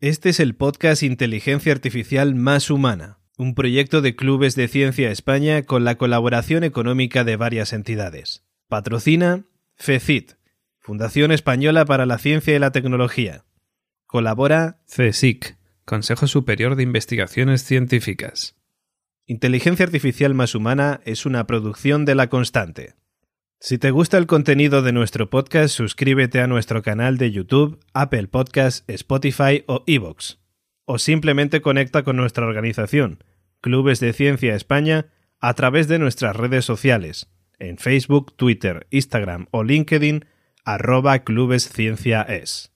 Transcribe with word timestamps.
Este 0.00 0.28
es 0.28 0.38
el 0.38 0.54
podcast 0.54 1.02
Inteligencia 1.02 1.72
Artificial 1.72 2.36
Más 2.36 2.70
Humana, 2.70 3.18
un 3.36 3.56
proyecto 3.56 4.00
de 4.00 4.14
Clubes 4.14 4.54
de 4.54 4.68
Ciencia 4.68 5.10
España 5.10 5.64
con 5.64 5.82
la 5.82 5.96
colaboración 5.96 6.62
económica 6.62 7.24
de 7.24 7.34
varias 7.34 7.72
entidades. 7.72 8.44
Patrocina 8.68 9.46
FECIT, 9.74 10.34
Fundación 10.78 11.32
Española 11.32 11.84
para 11.84 12.06
la 12.06 12.18
Ciencia 12.18 12.54
y 12.54 12.60
la 12.60 12.70
Tecnología. 12.70 13.44
Colabora 14.06 14.78
CSIC, 14.86 15.56
Consejo 15.84 16.28
Superior 16.28 16.76
de 16.76 16.84
Investigaciones 16.84 17.64
Científicas. 17.64 18.54
Inteligencia 19.26 19.84
Artificial 19.84 20.32
Más 20.32 20.54
Humana 20.54 21.00
es 21.06 21.26
una 21.26 21.44
producción 21.48 22.04
de 22.04 22.14
La 22.14 22.28
Constante. 22.28 22.94
Si 23.60 23.76
te 23.76 23.90
gusta 23.90 24.18
el 24.18 24.28
contenido 24.28 24.82
de 24.82 24.92
nuestro 24.92 25.30
podcast, 25.30 25.74
suscríbete 25.74 26.40
a 26.40 26.46
nuestro 26.46 26.80
canal 26.80 27.18
de 27.18 27.32
YouTube, 27.32 27.80
Apple 27.92 28.28
Podcasts, 28.28 28.84
Spotify 28.86 29.64
o 29.66 29.82
Evox. 29.88 30.38
O 30.84 30.98
simplemente 30.98 31.60
conecta 31.60 32.04
con 32.04 32.16
nuestra 32.16 32.46
organización, 32.46 33.24
Clubes 33.60 33.98
de 33.98 34.12
Ciencia 34.12 34.54
España, 34.54 35.06
a 35.40 35.54
través 35.54 35.88
de 35.88 35.98
nuestras 35.98 36.36
redes 36.36 36.64
sociales, 36.64 37.26
en 37.58 37.78
Facebook, 37.78 38.32
Twitter, 38.36 38.86
Instagram 38.90 39.48
o 39.50 39.64
LinkedIn, 39.64 40.26
arroba 40.64 41.18
clubescienciaes. 41.24 42.70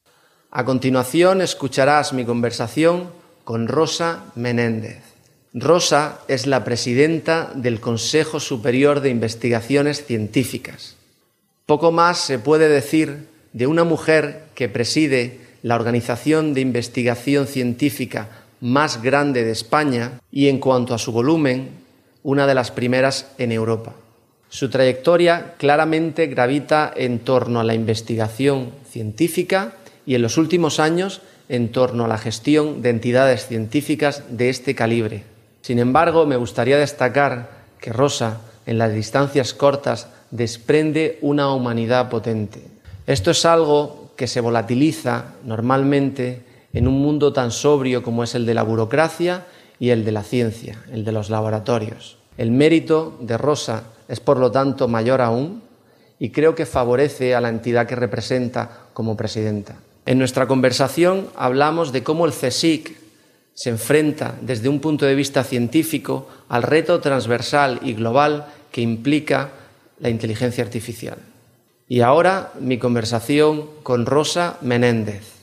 A 0.51 0.65
continuación 0.65 1.43
escucharás 1.43 2.13
mi 2.13 2.25
conversación 2.25 3.09
con 3.45 3.69
Rosa 3.69 4.25
Menéndez. 4.35 5.12
Rosa 5.55 6.21
es 6.29 6.47
la 6.47 6.65
presidenta 6.65 7.53
del 7.55 7.79
Consejo 7.79 8.41
Superior 8.41 9.03
de 9.03 9.11
Investigaciones 9.11 10.03
Científicas. 10.03 10.97
Poco 11.67 11.93
más 11.93 12.19
se 12.19 12.39
puede 12.39 12.71
decir 12.71 13.29
de 13.53 13.67
una 13.67 13.85
mujer 13.85 14.45
que 14.55 14.71
preside 14.71 15.41
la 15.63 15.75
organización 15.75 16.55
de 16.55 16.63
investigación 16.63 17.47
científica 17.47 18.31
más 18.63 19.03
grande 19.03 19.45
de 19.45 19.51
España 19.51 20.21
y 20.31 20.49
en 20.49 20.59
cuanto 20.59 20.95
a 20.95 20.99
su 20.99 21.13
volumen, 21.13 21.69
una 22.23 22.47
de 22.47 22.55
las 22.55 22.71
primeras 22.71 23.27
en 23.37 23.53
Europa. 23.53 23.95
Su 24.49 24.71
trayectoria 24.71 25.55
claramente 25.59 26.29
gravita 26.29 26.91
en 26.97 27.19
torno 27.19 27.61
a 27.61 27.65
la 27.65 27.75
investigación 27.75 28.71
científica 28.91 29.75
y 30.07 30.15
en 30.15 30.23
los 30.23 30.39
últimos 30.39 30.81
años 30.81 31.21
en 31.51 31.73
torno 31.73 32.07
a 32.07 32.09
la 32.09 32.17
gestión 32.17 32.81
de 32.81 32.89
entidades 32.89 33.47
científicas 33.47 34.25
de 34.31 34.49
este 34.49 34.75
calibre. 34.75 35.32
Sin 35.63 35.79
embargo, 35.79 36.27
me 36.27 36.37
gustaría 36.37 36.77
destacar 36.77 37.51
que 37.81 37.93
Rosa, 37.93 38.41
en 38.67 38.79
las 38.79 38.93
distancias 38.93 39.55
cortas, 39.55 40.09
desprende 40.31 41.19
una 41.23 41.53
humanidad 41.53 42.11
potente. 42.11 42.67
Esto 43.07 43.31
es 43.31 43.45
algo 43.45 44.11
que 44.17 44.27
se 44.27 44.41
volatiliza 44.41 45.35
normalmente 45.45 46.43
en 46.73 46.89
un 46.89 47.01
mundo 47.01 47.33
tan 47.33 47.51
sobrio 47.51 48.03
como 48.03 48.25
es 48.25 48.35
el 48.35 48.45
de 48.45 48.55
la 48.55 48.63
burocracia 48.63 49.45
y 49.79 49.91
el 49.91 50.05
de 50.05 50.13
la 50.13 50.23
ciencia, 50.23 50.83
el 50.93 51.05
de 51.05 51.13
los 51.13 51.31
laboratorios. 51.31 52.19
El 52.37 52.51
mérito 52.51 53.17
de 53.21 53.39
Rosa 53.39 53.85
es, 54.09 54.21
por 54.21 54.39
lo 54.39 54.51
tanto, 54.51 54.89
mayor 54.89 55.21
aún 55.21 55.63
y 56.19 56.31
creo 56.31 56.55
que 56.55 56.67
favorece 56.67 57.35
a 57.35 57.41
la 57.41 57.49
entidad 57.49 57.87
que 57.87 57.97
representa 57.97 58.87
como 58.93 59.17
presidenta. 59.17 59.77
En 60.07 60.19
nuestra 60.19 60.47
conversación 60.47 61.29
hablamos 61.37 61.93
de 61.93 62.03
cómo 62.03 62.27
el 62.27 62.33
CSIC, 62.33 62.97
se 63.55 63.71
enfrenta 63.71 64.37
desde 64.41 64.69
un 64.69 64.81
punto 64.81 65.07
de 65.07 65.15
vista 65.15 65.45
científico 65.45 66.29
al 66.49 66.63
reto 66.63 67.01
transversal 67.01 67.81
y 67.83 67.95
global 67.95 68.47
que 68.71 68.81
implica 68.81 69.51
la 70.01 70.09
inteligencia 70.09 70.65
artificial. 70.65 71.19
Y 71.89 72.01
ahora 72.01 72.53
mi 72.61 72.79
conversación 72.79 73.67
con 73.83 74.07
Rosa 74.07 74.59
Menéndez. 74.63 75.43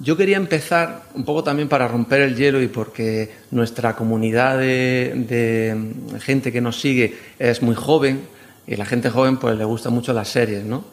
Yo 0.00 0.16
quería 0.16 0.36
empezar 0.36 1.02
un 1.14 1.24
poco 1.24 1.42
también 1.42 1.68
para 1.68 1.88
romper 1.88 2.20
el 2.20 2.36
hielo 2.36 2.62
y 2.62 2.68
porque 2.68 3.32
nuestra 3.50 3.96
comunidad 3.96 4.58
de, 4.58 5.76
gente 6.20 6.52
que 6.52 6.60
nos 6.60 6.80
sigue 6.80 7.16
es 7.40 7.62
muy 7.62 7.74
joven 7.74 8.20
y 8.64 8.76
la 8.76 8.84
gente 8.84 9.10
joven 9.10 9.38
pues 9.38 9.58
le 9.58 9.64
gusta 9.64 9.90
mucho 9.90 10.12
las 10.12 10.28
series, 10.28 10.64
¿no? 10.64 10.84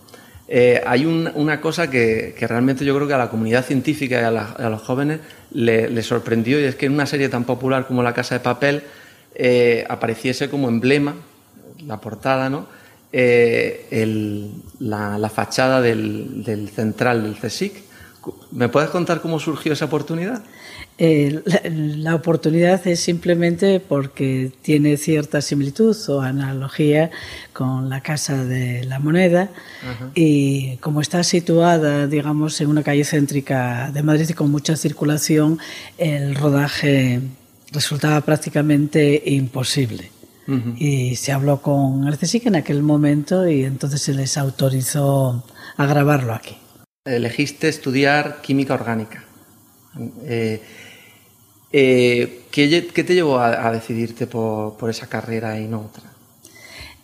Eh, 0.47 0.81
hay 0.85 1.05
una 1.05 1.59
cosa 1.59 1.89
que, 1.89 2.35
realmente 2.39 2.85
yo 2.85 2.95
creo 2.95 3.07
que 3.07 3.15
a 3.15 3.17
la 3.17 3.29
comunidad 3.29 3.65
científica 3.65 4.21
y 4.21 4.23
a, 4.23 4.69
los 4.69 4.81
jóvenes 4.81 5.19
le, 5.51 6.03
sorprendió 6.03 6.59
y 6.59 6.65
es 6.65 6.75
que 6.75 6.85
en 6.85 6.93
una 6.93 7.07
serie 7.07 7.29
tan 7.29 7.45
popular 7.45 7.87
como 7.87 8.03
La 8.03 8.13
Casa 8.13 8.35
de 8.35 8.41
Papel 8.41 8.83
eh, 9.33 9.85
apareciese 9.89 10.49
como 10.49 10.69
emblema, 10.69 11.15
la 11.85 11.99
portada, 11.99 12.49
¿no? 12.49 12.67
Eh, 13.11 14.51
la, 14.79 15.31
fachada 15.33 15.81
del, 15.81 16.43
del, 16.43 16.69
central 16.69 17.23
del 17.23 17.35
CSIC. 17.37 17.85
¿Me 18.51 18.69
puedes 18.69 18.89
contar 18.89 19.21
cómo 19.21 19.39
surgió 19.39 19.73
esa 19.73 19.85
oportunidad? 19.85 20.43
Eh, 20.97 21.41
la, 21.97 22.15
oportunidad 22.15 22.87
es 22.87 23.01
simplemente 23.01 23.81
porque 23.81 24.51
tiene 24.61 24.95
cierta 24.95 25.41
similitud 25.41 25.95
o 26.07 26.21
analogía 26.21 27.11
con 27.51 27.89
la 27.89 28.01
Casa 28.01 28.45
de 28.45 28.85
la 28.85 28.99
Moneda 28.99 29.49
y 30.13 30.77
como 30.77 31.01
está 31.01 31.23
situada, 31.23 32.07
digamos, 32.07 32.61
en 32.61 32.69
una 32.69 32.81
calle 32.81 33.03
céntrica 33.03 33.91
de 33.91 34.03
Madrid 34.03 34.27
y 34.29 34.33
con 34.33 34.49
mucha 34.49 34.77
circulación, 34.77 35.59
el 35.97 36.35
rodaje 36.35 37.21
resultaba 37.71 38.21
prácticamente 38.21 39.21
imposible. 39.25 40.11
Y 40.77 41.15
se 41.15 41.31
habló 41.31 41.59
con 41.59 42.07
el 42.07 42.19
CSIC 42.19 42.45
en 42.45 42.55
aquel 42.55 42.83
momento 42.83 43.49
y 43.49 43.63
entonces 43.65 43.99
se 43.99 44.13
les 44.13 44.37
autorizó 44.37 45.43
a 45.75 45.85
grabarlo 45.87 46.35
aquí. 46.35 46.55
Elegiste 47.05 47.67
estudiar 47.67 48.41
química 48.41 48.73
orgánica. 48.73 49.23
Eh, 50.23 50.59
eh, 51.71 52.41
¿qué, 52.49 52.81
te 53.03 53.13
llevó 53.13 53.37
a, 53.37 53.71
decidirte 53.71 54.25
por, 54.25 54.89
esa 54.89 55.05
carrera 55.05 55.59
y 55.59 55.67
no 55.67 55.81
otra? 55.81 56.11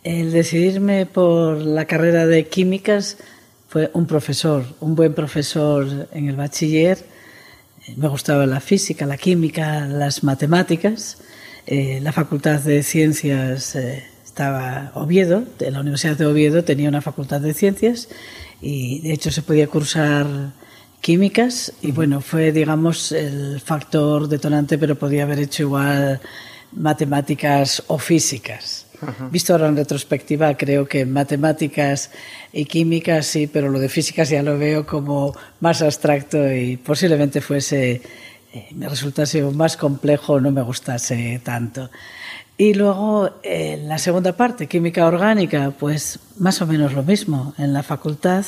El 0.03 0.31
decidirme 0.31 1.06
por 1.06 1.57
la 1.57 1.85
carrera 1.85 2.25
de 2.25 2.47
químicas 2.47 3.17
fue 3.69 3.91
un 3.94 4.07
profesor, 4.07 4.66
un 4.79 4.95
buen 4.95 5.13
profesor 5.13 6.07
en 6.11 6.29
el 6.29 6.35
bachiller. 6.35 6.97
Me 7.95 8.07
gustaba 8.07 8.47
la 8.47 8.59
física, 8.59 9.06
la 9.06 9.17
química, 9.17 9.85
las 9.85 10.23
matemáticas. 10.23 11.19
Eh, 11.67 12.00
la 12.01 12.11
Facultad 12.11 12.59
de 12.61 12.81
Ciencias 12.81 13.78
estaba 14.25 14.94
Oviedo, 14.95 15.44
de 15.59 15.69
la 15.69 15.81
Universidad 15.81 16.17
de 16.17 16.25
Oviedo 16.25 16.63
tenía 16.63 16.90
una 16.90 17.01
Facultad 17.01 17.40
de 17.40 17.53
Ciencias 17.53 18.09
y 18.61 18.99
de 19.01 19.13
hecho 19.13 19.31
se 19.31 19.41
podía 19.41 19.67
cursar 19.67 20.51
químicas 21.01 21.73
y 21.81 21.91
bueno, 21.91 22.22
fue 22.22 22.51
digamos 22.51 23.11
el 23.11 23.59
factor 23.59 24.27
detonante, 24.27 24.77
pero 24.77 24.95
podía 24.95 25.23
haber 25.23 25.39
hecho 25.39 25.63
igual 25.63 26.22
matemáticas 26.73 27.83
o 27.88 27.97
físicas. 27.97 28.85
Visto 29.31 29.53
ahora 29.53 29.67
en 29.67 29.75
retrospectiva, 29.75 30.55
creo 30.55 30.88
que 30.88 31.07
matemáticas 31.07 32.11
y 32.53 32.66
químicas 32.66 33.25
sí, 33.25 33.47
pero 33.47 33.69
lo 33.69 33.79
de 33.79 33.89
físicas 33.89 34.29
ya 34.29 34.44
lo 34.44 34.59
veo 34.59 34.85
como 34.85 35.35
más 35.59 35.81
abstracto 35.81 36.38
y 36.53 36.78
posiblemente 36.78 37.41
fuese, 37.41 38.01
eh, 38.53 38.67
me 38.75 38.88
resultase 38.88 39.41
más 39.41 39.75
complejo, 39.75 40.39
no 40.39 40.51
me 40.51 40.61
gustase 40.61 41.41
tanto. 41.43 41.89
Y 42.61 42.75
luego 42.75 43.31
en 43.41 43.88
la 43.88 43.97
segunda 43.97 44.33
parte, 44.33 44.67
química 44.67 45.07
orgánica, 45.07 45.73
pues 45.79 46.19
más 46.38 46.61
o 46.61 46.67
menos 46.67 46.94
lo 46.94 47.01
mismo. 47.01 47.55
En 47.57 47.73
la 47.73 47.81
facultad, 47.81 48.45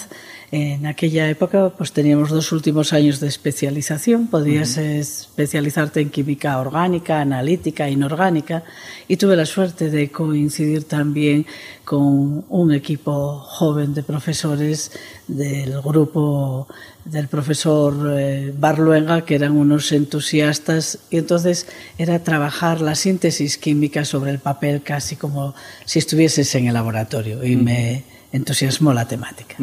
en 0.56 0.86
aquella 0.86 1.28
época, 1.32 1.72
pues 1.76 1.94
teníamos 1.94 2.30
dos 2.30 2.52
últimos 2.52 2.94
años 2.94 3.20
de 3.20 3.28
especialización. 3.28 4.28
Podías 4.28 4.78
especializarte 4.78 6.00
en 6.00 6.12
química 6.12 6.60
orgánica, 6.60 7.22
analítica, 7.22 7.90
inorgánica. 7.90 8.64
Y 9.08 9.18
tuve 9.18 9.36
la 9.36 9.48
suerte 9.48 9.90
de 9.90 10.12
coincidir 10.12 10.84
también 10.84 11.48
con 11.86 12.46
un 12.50 12.72
equipo 12.72 13.40
joven 13.40 13.96
de 13.96 14.04
profesores 14.04 14.92
del 15.28 15.82
grupo 15.82 16.68
del 17.04 17.28
profesor 17.30 18.14
eh, 18.16 18.54
Barluenga, 18.56 19.26
que 19.26 19.34
eran 19.34 19.58
unos 19.58 19.92
entusiastas, 19.92 21.00
y 21.10 21.18
entonces 21.18 21.66
era 21.98 22.20
trabajar 22.20 22.80
la 22.80 22.94
síntesis 22.94 23.58
química 23.58 24.06
sobre 24.06 24.30
el 24.30 24.38
papel 24.38 24.84
casi 24.84 25.16
como 25.16 25.56
si 25.86 25.98
estuvieses 25.98 26.54
en 26.54 26.68
el 26.68 26.76
laboratorio, 26.76 27.44
y 27.44 27.56
me 27.56 28.04
entusiasmó 28.32 28.94
la 28.94 29.08
temática. 29.08 29.56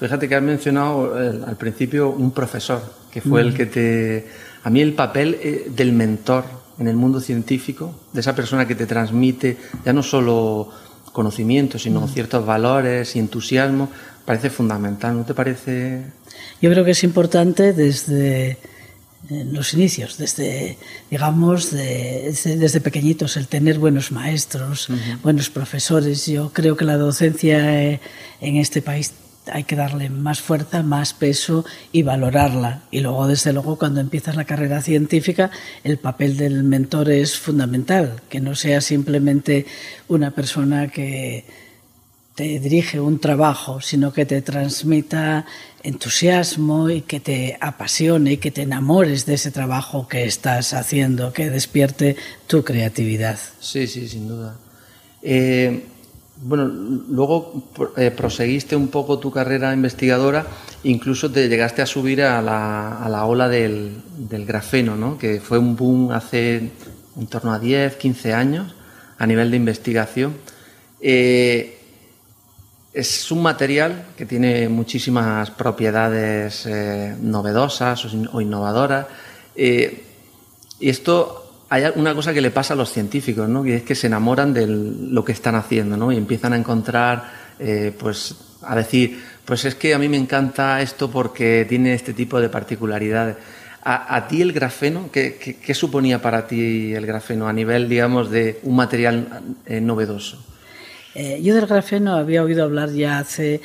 Fíjate 0.00 0.30
que 0.30 0.34
has 0.34 0.42
mencionado 0.42 1.20
eh, 1.20 1.40
al 1.46 1.56
principio 1.56 2.08
un 2.08 2.30
profesor, 2.30 2.80
que 3.12 3.20
fue 3.20 3.42
el 3.42 3.52
que 3.52 3.66
te... 3.66 4.28
A 4.64 4.70
mí 4.70 4.80
el 4.80 4.94
papel 4.94 5.38
eh, 5.42 5.70
del 5.76 5.92
mentor 5.92 6.44
en 6.78 6.88
el 6.88 6.96
mundo 6.96 7.20
científico, 7.20 7.94
de 8.10 8.20
esa 8.20 8.34
persona 8.34 8.66
que 8.66 8.74
te 8.74 8.86
transmite 8.86 9.58
ya 9.84 9.92
no 9.92 10.02
solo 10.02 10.70
conocimiento, 11.12 11.78
sino 11.78 12.08
ciertos 12.08 12.46
valores 12.46 13.14
y 13.14 13.18
entusiasmo, 13.18 13.90
parece 14.24 14.48
fundamental, 14.48 15.18
¿no 15.18 15.24
te 15.24 15.34
parece? 15.34 16.04
Yo 16.62 16.70
creo 16.70 16.82
que 16.82 16.92
es 16.92 17.04
importante 17.04 17.74
desde 17.74 18.56
los 19.28 19.74
inicios, 19.74 20.16
desde, 20.16 20.78
digamos, 21.10 21.72
desde, 21.72 22.80
pequeñitos, 22.80 23.36
el 23.36 23.48
tener 23.48 23.78
buenos 23.78 24.12
maestros, 24.12 24.88
buenos 25.22 25.50
profesores. 25.50 26.26
Yo 26.26 26.52
creo 26.54 26.74
que 26.74 26.86
la 26.86 26.96
docencia 26.96 27.82
eh, 27.82 28.00
en 28.40 28.56
este 28.56 28.80
país 28.80 29.12
hay 29.52 29.64
que 29.64 29.76
darle 29.76 30.10
más 30.10 30.40
fuerza, 30.40 30.82
más 30.82 31.14
peso 31.14 31.64
y 31.92 32.02
valorarla. 32.02 32.82
Y 32.90 33.00
luego, 33.00 33.26
desde 33.26 33.52
luego, 33.52 33.78
cuando 33.78 34.00
empiezas 34.00 34.36
la 34.36 34.44
carrera 34.44 34.82
científica, 34.82 35.50
el 35.84 35.98
papel 35.98 36.36
del 36.36 36.62
mentor 36.62 37.10
es 37.10 37.38
fundamental, 37.38 38.20
que 38.28 38.40
no 38.40 38.54
sea 38.54 38.80
simplemente 38.80 39.66
una 40.08 40.30
persona 40.30 40.88
que 40.88 41.44
te 42.34 42.58
dirige 42.58 43.00
un 43.00 43.18
trabajo, 43.18 43.80
sino 43.80 44.12
que 44.12 44.24
te 44.24 44.40
transmita 44.40 45.44
entusiasmo 45.82 46.88
y 46.88 47.02
que 47.02 47.20
te 47.20 47.58
apasione 47.60 48.32
y 48.32 48.36
que 48.38 48.50
te 48.50 48.62
enamores 48.62 49.26
de 49.26 49.34
ese 49.34 49.50
trabajo 49.50 50.08
que 50.08 50.24
estás 50.24 50.72
haciendo, 50.72 51.32
que 51.32 51.50
despierte 51.50 52.16
tu 52.46 52.64
creatividad. 52.64 53.38
Sí, 53.60 53.86
sí, 53.86 54.08
sin 54.08 54.28
duda. 54.28 54.56
Eh, 55.22 55.84
bueno, 56.42 56.64
luego 56.64 57.64
eh, 57.96 58.10
proseguiste 58.10 58.74
un 58.74 58.88
poco 58.88 59.18
tu 59.18 59.30
carrera 59.30 59.74
investigadora, 59.74 60.46
incluso 60.84 61.30
te 61.30 61.48
llegaste 61.48 61.82
a 61.82 61.86
subir 61.86 62.22
a 62.22 62.40
la, 62.40 63.24
ola 63.26 63.48
del, 63.48 64.02
grafeno, 64.46 64.96
¿no? 64.96 65.18
que 65.18 65.40
fue 65.40 65.58
un 65.58 65.76
boom 65.76 66.12
hace 66.12 66.70
en 67.18 67.26
torno 67.28 67.52
a 67.52 67.58
10, 67.58 67.96
15 67.96 68.32
años 68.32 68.74
a 69.18 69.26
nivel 69.26 69.50
de 69.50 69.56
investigación. 69.58 70.36
Eh, 71.00 71.76
es 72.92 73.30
un 73.30 73.42
material 73.42 74.06
que 74.16 74.24
tiene 74.26 74.68
muchísimas 74.68 75.50
propiedades 75.50 76.64
eh, 76.66 77.14
novedosas 77.20 78.06
o, 78.32 78.40
innovadoras. 78.40 79.06
y 79.54 80.88
esto 80.88 81.49
hay 81.70 81.84
una 81.94 82.14
cosa 82.16 82.34
que 82.34 82.40
le 82.40 82.50
pasa 82.50 82.74
a 82.74 82.76
los 82.76 82.92
científicos, 82.92 83.48
¿no? 83.48 83.62
que 83.62 83.76
es 83.76 83.82
que 83.84 83.94
se 83.94 84.08
enamoran 84.08 84.52
de 84.52 84.66
lo 84.66 85.24
que 85.24 85.30
están 85.30 85.54
haciendo 85.54 85.96
¿no? 85.96 86.10
y 86.10 86.16
empiezan 86.16 86.52
a 86.52 86.56
encontrar, 86.56 87.30
eh, 87.60 87.94
pues, 87.96 88.34
a 88.62 88.74
decir, 88.74 89.22
pues 89.44 89.64
es 89.64 89.76
que 89.76 89.94
a 89.94 89.98
mí 89.98 90.08
me 90.08 90.16
encanta 90.16 90.82
esto 90.82 91.08
porque 91.08 91.64
tiene 91.68 91.94
este 91.94 92.12
tipo 92.12 92.40
de 92.40 92.48
particularidades. 92.48 93.36
A, 93.82 94.26
ti 94.28 94.42
el 94.42 94.52
grafeno, 94.52 95.10
¿qué, 95.10 95.72
suponía 95.72 96.20
para 96.20 96.46
ti 96.46 96.92
el 96.92 97.06
grafeno 97.06 97.48
a 97.48 97.52
nivel, 97.52 97.88
digamos, 97.88 98.30
de 98.30 98.60
un 98.64 98.76
material 98.76 99.56
eh, 99.64 99.80
novedoso? 99.80 100.44
Eh, 101.14 101.40
yo 101.42 101.54
del 101.54 101.66
grafeno 101.66 102.14
había 102.14 102.42
oído 102.42 102.64
hablar 102.64 102.90
ya 102.90 103.18
hace 103.18 103.62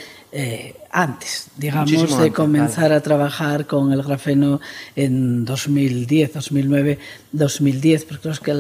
antes, 0.91 1.47
digamos, 1.57 2.19
de 2.19 2.31
comenzar 2.31 2.91
a 2.91 3.01
trabajar 3.01 3.67
con 3.67 3.93
el 3.93 4.03
grafeno 4.03 4.59
en 4.95 5.45
2010, 5.45 6.33
2009, 6.33 6.99
2010, 7.31 8.05
porque 8.05 8.27
los, 8.27 8.39
que 8.41 8.53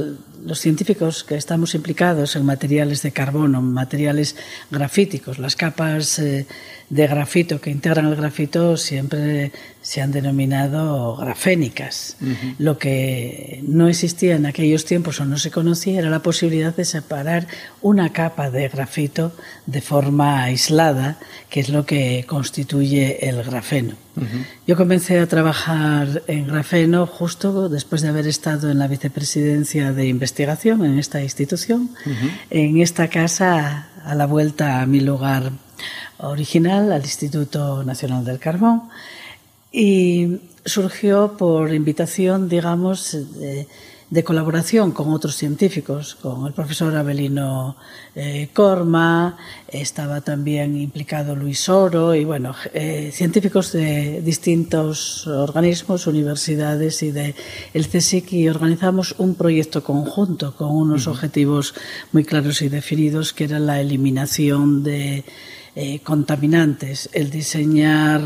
los 0.45 0.59
científicos 0.59 1.23
que 1.23 1.35
estamos 1.35 1.75
implicados 1.75 2.35
en 2.35 2.45
materiales 2.45 3.01
de 3.01 3.11
carbono, 3.11 3.61
materiales 3.61 4.37
grafíticos, 4.71 5.37
las 5.37 5.55
capas 5.55 6.19
eh, 6.19 6.45
de 6.89 7.07
grafito 7.07 7.61
que 7.61 7.71
integran 7.71 8.05
el 8.05 8.15
grafito 8.15 8.77
siempre 8.77 9.51
se 9.81 10.01
han 10.01 10.11
denominado 10.11 11.15
grafénicas. 11.15 12.17
Lo 12.57 12.77
que 12.77 13.63
no 13.67 13.87
existía 13.87 14.35
en 14.35 14.45
aquellos 14.45 14.85
tiempos 14.85 15.19
o 15.19 15.25
no 15.25 15.37
se 15.37 15.51
conocía 15.51 15.99
era 15.99 16.09
la 16.09 16.21
posibilidad 16.23 16.75
de 16.75 16.85
separar 16.85 17.47
una 17.81 18.11
capa 18.11 18.49
de 18.49 18.67
grafito 18.67 19.31
de 19.65 19.81
forma 19.81 20.43
aislada, 20.43 21.17
que 21.49 21.59
es 21.59 21.69
lo 21.69 21.85
que 21.85 22.25
constituye 22.27 23.29
el 23.29 23.43
grafeno. 23.43 23.95
Yo 24.65 24.75
comencé 24.75 25.19
a 25.19 25.27
trabajar 25.27 26.23
en 26.27 26.47
grafeno 26.47 27.05
justo 27.05 27.69
después 27.69 28.01
de 28.01 28.09
haber 28.09 28.27
estado 28.27 28.71
en 28.71 28.79
la 28.79 28.87
vicepresidencia 28.87 29.91
de 29.91 30.07
investigación 30.07 30.85
en 30.85 30.97
esta 30.97 31.21
institución, 31.21 31.89
en 32.49 32.81
esta 32.81 33.07
casa 33.07 33.89
a 34.03 34.15
la 34.15 34.25
vuelta 34.25 34.81
a 34.81 34.85
mi 34.85 34.99
lugar 34.99 35.51
original, 36.19 36.91
al 36.91 37.01
Instituto 37.01 37.83
Nacional 37.83 38.23
del 38.25 38.39
Carbón, 38.39 38.83
y 39.71 40.39
surgió 40.65 41.35
por 41.37 41.73
invitación, 41.73 42.49
digamos, 42.49 43.17
de, 43.37 43.67
de 44.09 44.23
colaboración 44.23 44.91
con 44.91 45.11
otros 45.11 45.35
científicos, 45.35 46.15
con 46.15 46.45
el 46.45 46.53
profesor 46.53 46.95
Abelino 46.95 47.75
eh, 48.13 48.49
Corma, 48.53 49.35
estaba 49.67 50.21
también 50.21 50.77
implicado 50.77 51.35
Luis 51.35 51.67
Oro 51.69 52.13
y 52.13 52.23
bueno, 52.23 52.55
eh, 52.73 53.09
científicos 53.11 53.71
de 53.71 54.21
distintos 54.21 55.25
organismos, 55.25 56.05
universidades 56.05 57.01
y 57.01 57.11
de 57.11 57.33
el 57.73 57.87
CSIC 57.87 58.33
y 58.33 58.47
organizamos 58.47 59.15
un 59.17 59.33
proyecto 59.33 59.83
conjunto 59.83 60.55
con 60.55 60.69
unos 60.69 61.07
objetivos 61.07 61.73
muy 62.11 62.23
claros 62.23 62.61
y 62.61 62.69
definidos 62.69 63.33
que 63.33 63.45
era 63.45 63.59
la 63.59 63.81
eliminación 63.81 64.83
de 64.83 65.25
eh, 65.77 65.99
contaminantes, 65.99 67.09
el 67.11 67.29
diseñar 67.29 68.21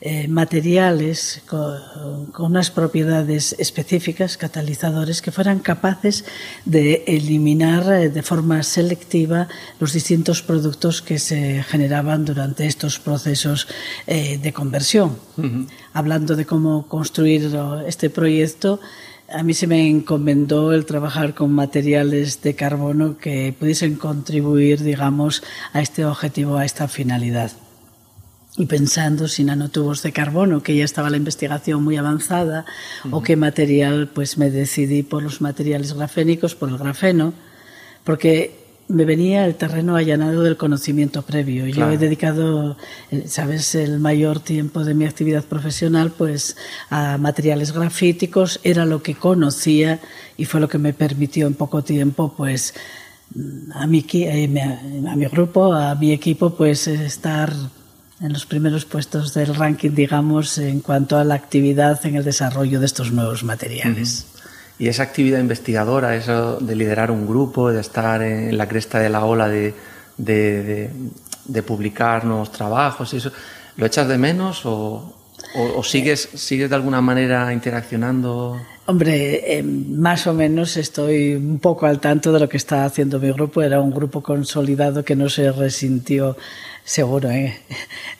eh, 0.00 0.28
materiales 0.28 1.42
con, 1.48 2.30
unas 2.38 2.70
propiedades 2.70 3.56
específicas, 3.58 4.36
catalizadores, 4.36 5.22
que 5.22 5.32
fueran 5.32 5.58
capaces 5.58 6.24
de 6.64 7.02
eliminar 7.08 7.92
eh, 7.92 8.10
de 8.10 8.22
forma 8.22 8.62
selectiva 8.62 9.48
los 9.80 9.92
distintos 9.92 10.40
productos 10.42 11.02
que 11.02 11.18
se 11.18 11.64
generaban 11.64 12.24
durante 12.24 12.66
estos 12.66 13.00
procesos 13.00 13.66
de 14.06 14.52
conversión. 14.52 15.18
Hablando 15.92 16.36
de 16.36 16.46
cómo 16.46 16.86
construir 16.86 17.50
este 17.86 18.08
proyecto, 18.08 18.78
a 19.32 19.42
mí 19.42 19.54
se 19.54 19.66
me 19.66 19.88
encomendó 19.88 20.72
el 20.72 20.86
trabajar 20.86 21.34
con 21.34 21.52
materiales 21.52 22.42
de 22.42 22.54
carbono 22.54 23.18
que 23.18 23.54
pudiesen 23.58 23.96
contribuir, 23.96 24.82
digamos, 24.82 25.42
a 25.72 25.80
este 25.80 26.04
objetivo, 26.04 26.56
a 26.56 26.64
esta 26.64 26.88
finalidad. 26.88 27.52
Y 28.56 28.66
pensando 28.66 29.28
si 29.28 29.44
nanotubos 29.44 30.02
de 30.02 30.12
carbono, 30.12 30.62
que 30.62 30.76
ya 30.76 30.84
estaba 30.84 31.08
la 31.08 31.16
investigación 31.16 31.82
muy 31.82 31.96
avanzada, 31.96 32.66
o 33.10 33.22
qué 33.22 33.36
material, 33.36 34.10
pues 34.12 34.36
me 34.36 34.50
decidí 34.50 35.02
por 35.02 35.22
los 35.22 35.40
materiales 35.40 35.94
grafénicos, 35.94 36.54
por 36.54 36.68
el 36.68 36.76
grafeno, 36.76 37.32
porque 38.04 38.61
me 38.92 39.04
venía 39.04 39.46
el 39.46 39.54
terreno 39.54 39.96
allanado 39.96 40.42
del 40.42 40.56
conocimiento 40.56 41.22
previo. 41.22 41.66
Yo 41.66 41.90
he 41.90 41.98
dedicado, 41.98 42.76
eh, 43.10 43.24
sabes, 43.26 43.74
el 43.74 43.98
mayor 43.98 44.40
tiempo 44.40 44.84
de 44.84 44.94
mi 44.94 45.06
actividad 45.06 45.44
profesional 45.44 46.12
pues 46.16 46.56
a 46.90 47.16
materiales 47.16 47.72
grafíticos, 47.72 48.60
era 48.62 48.84
lo 48.84 49.02
que 49.02 49.14
conocía 49.14 50.00
y 50.36 50.44
fue 50.44 50.60
lo 50.60 50.68
que 50.68 50.78
me 50.78 50.92
permitió 50.92 51.46
en 51.46 51.54
poco 51.54 51.82
tiempo 51.82 52.34
pues 52.36 52.74
a 53.72 53.86
mi, 53.86 54.04
eh, 54.12 54.60
a 55.08 55.16
mi 55.16 55.26
grupo, 55.26 55.72
a 55.72 55.94
mi 55.94 56.12
equipo 56.12 56.50
pues 56.54 56.86
estar 56.86 57.52
en 58.20 58.32
los 58.32 58.46
primeros 58.46 58.84
puestos 58.84 59.34
del 59.34 59.54
ranking, 59.54 59.90
digamos, 59.90 60.58
en 60.58 60.80
cuanto 60.80 61.16
a 61.16 61.24
la 61.24 61.34
actividad 61.34 62.04
en 62.06 62.16
el 62.16 62.24
desarrollo 62.24 62.78
de 62.78 62.86
estos 62.86 63.10
nuevos 63.10 63.42
materiales. 63.42 64.26
Y 64.82 64.88
esa 64.88 65.04
actividad 65.04 65.38
investigadora, 65.38 66.16
eso 66.16 66.58
de 66.58 66.74
liderar 66.74 67.12
un 67.12 67.24
grupo, 67.24 67.70
de 67.70 67.80
estar 67.80 68.20
en 68.20 68.58
la 68.58 68.66
cresta 68.66 68.98
de 68.98 69.10
la 69.10 69.24
ola 69.24 69.48
de, 69.48 69.72
de, 70.16 71.62
publicar 71.62 72.24
nuevos 72.24 72.50
trabajos, 72.50 73.14
eso, 73.14 73.30
¿lo 73.76 73.86
echas 73.86 74.08
de 74.08 74.18
menos 74.18 74.66
o, 74.66 75.14
o, 75.54 75.84
sigues, 75.84 76.28
sigues 76.34 76.68
de 76.68 76.74
alguna 76.74 77.00
manera 77.00 77.52
interaccionando? 77.52 78.60
Hombre, 78.86 79.56
eh, 79.56 79.62
más 79.62 80.26
o 80.26 80.34
menos 80.34 80.76
estoy 80.76 81.36
un 81.36 81.60
poco 81.60 81.86
al 81.86 82.00
tanto 82.00 82.32
de 82.32 82.40
lo 82.40 82.48
que 82.48 82.56
está 82.56 82.84
haciendo 82.84 83.20
mi 83.20 83.30
grupo. 83.30 83.62
Era 83.62 83.80
un 83.80 83.92
grupo 83.92 84.20
consolidado 84.20 85.04
que 85.04 85.14
no 85.14 85.28
se 85.28 85.52
resintió 85.52 86.36
seguro, 86.84 87.30
¿eh? 87.30 87.56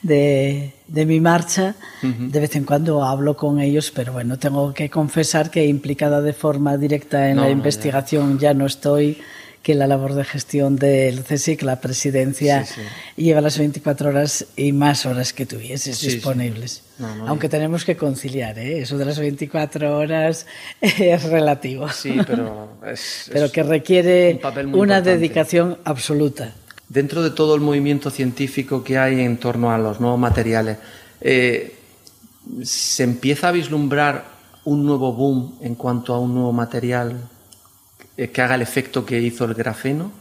de, 0.01 0.73
de, 0.87 1.05
mi 1.05 1.19
marcha. 1.19 1.75
De 2.01 2.39
vez 2.39 2.55
en 2.55 2.65
cuando 2.65 3.03
hablo 3.03 3.35
con 3.37 3.59
ellos, 3.59 3.91
pero 3.93 4.13
bueno, 4.13 4.37
tengo 4.37 4.73
que 4.73 4.89
confesar 4.89 5.49
que 5.49 5.65
implicada 5.65 6.21
de 6.21 6.33
forma 6.33 6.77
directa 6.77 7.29
en 7.29 7.37
la 7.37 7.49
investigación 7.49 8.39
ya. 8.39 8.53
no 8.53 8.65
estoy 8.65 9.17
que 9.61 9.75
la 9.75 9.87
labor 9.87 10.13
de 10.13 10.25
gestión 10.25 10.75
del 10.75 11.23
CSIC, 11.23 11.61
la 11.61 11.79
presidencia, 11.79 12.65
lleva 13.15 13.39
las 13.39 13.57
24 13.57 14.09
horas 14.09 14.45
y 14.57 14.73
más 14.73 15.05
horas 15.05 15.31
que 15.31 15.45
tuvieses 15.45 16.01
disponibles. 16.01 16.83
Aunque 17.25 17.47
tenemos 17.47 17.85
que 17.85 17.95
conciliar, 17.95 18.59
¿eh? 18.59 18.79
eso 18.81 18.97
de 18.97 19.05
las 19.05 19.19
24 19.19 19.97
horas 19.97 20.45
es 20.81 21.23
relativo. 21.23 21.87
Sí, 21.89 22.17
pero 22.27 22.77
es, 22.85 23.29
pero 23.31 23.49
que 23.49 23.63
requiere 23.63 24.41
una 24.73 24.99
dedicación 24.99 25.77
absoluta 25.85 26.53
dentro 26.93 27.23
de 27.23 27.31
todo 27.31 27.55
el 27.55 27.61
movimiento 27.61 28.11
científico 28.11 28.83
que 28.83 28.99
hay 28.99 29.21
en 29.21 29.37
torno 29.37 29.71
a 29.71 29.79
los 29.79 29.99
nuevos 29.99 30.19
materiales, 30.19 30.77
eh, 31.21 31.75
¿se 32.61 33.03
empieza 33.03 33.49
a 33.49 33.51
vislumbrar 33.51 34.25
un 34.63 34.85
nuevo 34.85 35.11
boom 35.11 35.55
en 35.61 35.73
cuanto 35.73 36.13
a 36.13 36.19
un 36.19 36.35
nuevo 36.35 36.53
material 36.53 37.27
eh, 38.15 38.29
que 38.29 38.41
haga 38.41 38.55
el 38.55 38.61
efecto 38.61 39.05
que 39.05 39.19
hizo 39.19 39.45
el 39.45 39.55
grafeno? 39.55 40.11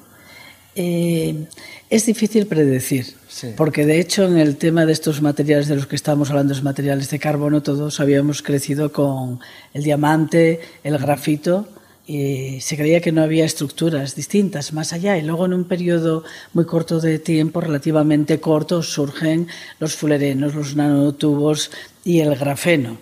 Eh, 0.75 1.47
es 1.91 2.07
difícil 2.07 2.47
predecir, 2.47 3.07
porque 3.59 3.85
de 3.85 4.01
hecho 4.01 4.25
en 4.25 4.39
el 4.39 4.57
tema 4.57 4.87
de 4.87 4.95
estos 4.95 5.21
materiales 5.21 5.69
de 5.69 5.77
los 5.77 5.87
que 5.87 5.97
estamos 5.97 6.31
hablando, 6.31 6.55
los 6.55 6.63
materiales 6.63 7.11
de 7.11 7.19
carbono, 7.19 7.63
todos 7.63 8.01
habíamos 8.01 8.41
crecido 8.41 8.91
con 8.91 9.41
el 9.75 9.83
diamante, 9.83 10.61
el 10.83 10.97
grafito, 10.97 11.69
y 12.07 12.61
se 12.61 12.77
creía 12.77 13.01
que 13.01 13.13
no 13.13 13.23
había 13.23 13.45
estructuras 13.45 14.17
distintas 14.17 14.73
más 14.73 14.93
allá 14.93 15.17
y 15.17 15.23
luego 15.23 15.47
en 15.47 15.55
un 15.55 15.65
periodo 15.65 16.25
muy 16.53 16.65
corto 16.65 17.01
de 17.01 17.19
tiempo, 17.19 17.61
relativamente 17.61 18.41
corto, 18.41 18.83
surgen 18.83 19.47
los 19.79 19.95
fulerenos, 19.95 20.55
los 20.55 20.75
nanotubos 20.75 21.71
y 22.05 22.21
el 22.21 22.35
grafeno. 22.37 22.99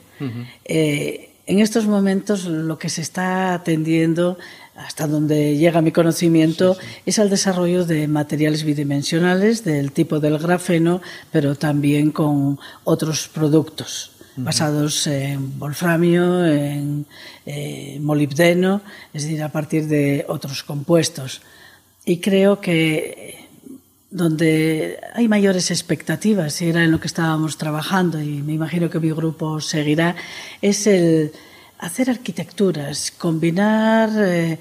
eh, 0.67 1.31
en 1.47 1.59
estos 1.59 1.87
momentos 1.87 2.45
lo 2.45 2.79
que 2.79 2.91
se 2.91 3.01
está 3.01 3.55
atendiendo 3.55 4.39
hasta 4.77 5.07
donde 5.07 5.57
llega 5.57 5.83
mi 5.83 5.93
conocimiento, 5.93 6.75
sí, 6.75 6.81
sí. 6.81 7.03
es 7.07 7.19
al 7.19 7.31
desarrollo 7.31 7.85
de 7.85 8.07
materiales 8.07 8.65
bidimensionales 8.65 9.65
del 9.65 9.93
tipo 9.93 10.21
del 10.21 10.39
grafeno, 10.39 11.01
pero 11.33 11.57
también 11.57 12.13
con 12.13 12.59
otros 12.85 13.29
productos 13.29 14.13
basados 14.37 15.07
en 15.07 15.59
wolframio, 15.59 16.45
en 16.47 17.07
eh, 17.47 17.99
molibdeno, 18.01 18.83
es 19.13 19.25
decir, 19.25 19.43
a 19.43 19.51
partir 19.51 19.87
de 19.87 20.25
otros 20.29 20.63
compuestos. 20.63 21.43
Y 22.05 22.19
creo 22.19 22.61
que 22.61 23.49
donde 24.11 24.99
hay 25.15 25.29
mayores 25.29 25.71
expectativas, 25.71 26.61
y 26.63 26.69
era 26.69 26.83
en 26.83 26.91
lo 26.91 27.01
que 27.01 27.07
estábamos 27.07 27.57
trabajando, 27.57 28.21
y 28.21 28.43
me 28.43 28.55
imagino 28.55 28.91
que 28.91 28.99
mi 28.99 29.11
grupo 29.13 29.61
seguirá, 29.61 30.17
es 30.61 30.87
el 30.87 31.33
hacer 31.79 32.11
arquitecturas, 32.11 33.11
combinar 33.11 34.11
eh, 34.17 34.59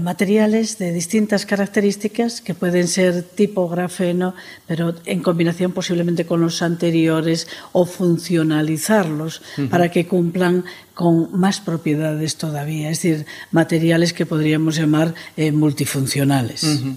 materiales 0.00 0.78
de 0.78 0.92
distintas 0.92 1.44
características 1.44 2.40
que 2.40 2.54
pueden 2.54 2.88
ser 2.88 3.22
tipo 3.22 3.68
grafeno, 3.68 4.34
pero 4.66 4.94
en 5.04 5.20
combinación 5.20 5.72
posiblemente 5.72 6.24
con 6.24 6.40
los 6.40 6.62
anteriores 6.62 7.46
o 7.72 7.84
funcionalizarlos 7.84 9.42
uh 9.58 9.62
-huh. 9.62 9.68
para 9.68 9.90
que 9.90 10.06
cumplan 10.06 10.64
con 10.94 11.38
más 11.38 11.60
propiedades 11.60 12.36
todavía, 12.36 12.90
es 12.90 13.02
decir, 13.02 13.26
materiales 13.52 14.14
que 14.14 14.24
podríamos 14.24 14.76
llamar 14.76 15.14
eh, 15.36 15.52
multifuncionales. 15.52 16.62
Uh 16.62 16.66
-huh. 16.66 16.96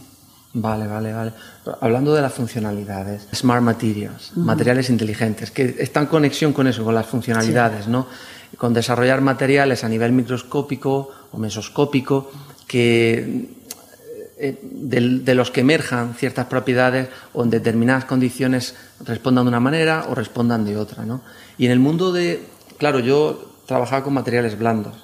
Vale, 0.53 0.87
vale, 0.87 1.11
vale. 1.11 1.33
Hablando 1.81 2.15
de 2.15 2.21
las 2.21 2.33
funcionalidades, 2.33 3.27
smart 3.35 3.61
materials, 3.61 4.31
uh 4.31 4.39
-huh. 4.39 4.45
materiales 4.45 4.89
inteligentes, 4.89 5.51
que 5.51 5.75
están 5.79 6.03
en 6.03 6.09
conexión 6.09 6.53
con 6.53 6.67
eso, 6.67 6.85
con 6.85 6.95
las 6.95 7.05
funcionalidades, 7.05 7.85
sí. 7.85 7.91
¿no? 7.91 8.07
Con 8.55 8.73
desarrollar 8.73 9.19
materiales 9.19 9.83
a 9.83 9.89
nivel 9.89 10.13
microscópico 10.13 11.11
o 11.33 11.37
mesoscópico 11.37 12.31
que 12.67 13.49
eh, 14.39 14.59
de, 14.61 15.33
los 15.33 15.49
que 15.49 15.61
emerjan 15.61 16.13
ciertas 16.13 16.45
propiedades 16.45 17.09
o 17.33 17.43
en 17.43 17.49
determinadas 17.49 18.05
condiciones 18.05 18.75
respondan 19.03 19.45
de 19.45 19.49
una 19.49 19.59
manera 19.59 20.05
o 20.09 20.15
respondan 20.15 20.63
de 20.63 20.77
otra, 20.77 21.05
¿no? 21.05 21.21
Y 21.57 21.65
en 21.65 21.71
el 21.71 21.79
mundo 21.79 22.11
de, 22.11 22.43
claro, 22.77 22.99
yo 22.99 23.51
trabajaba 23.65 24.03
con 24.03 24.13
materiales 24.13 24.57
blandos. 24.59 24.95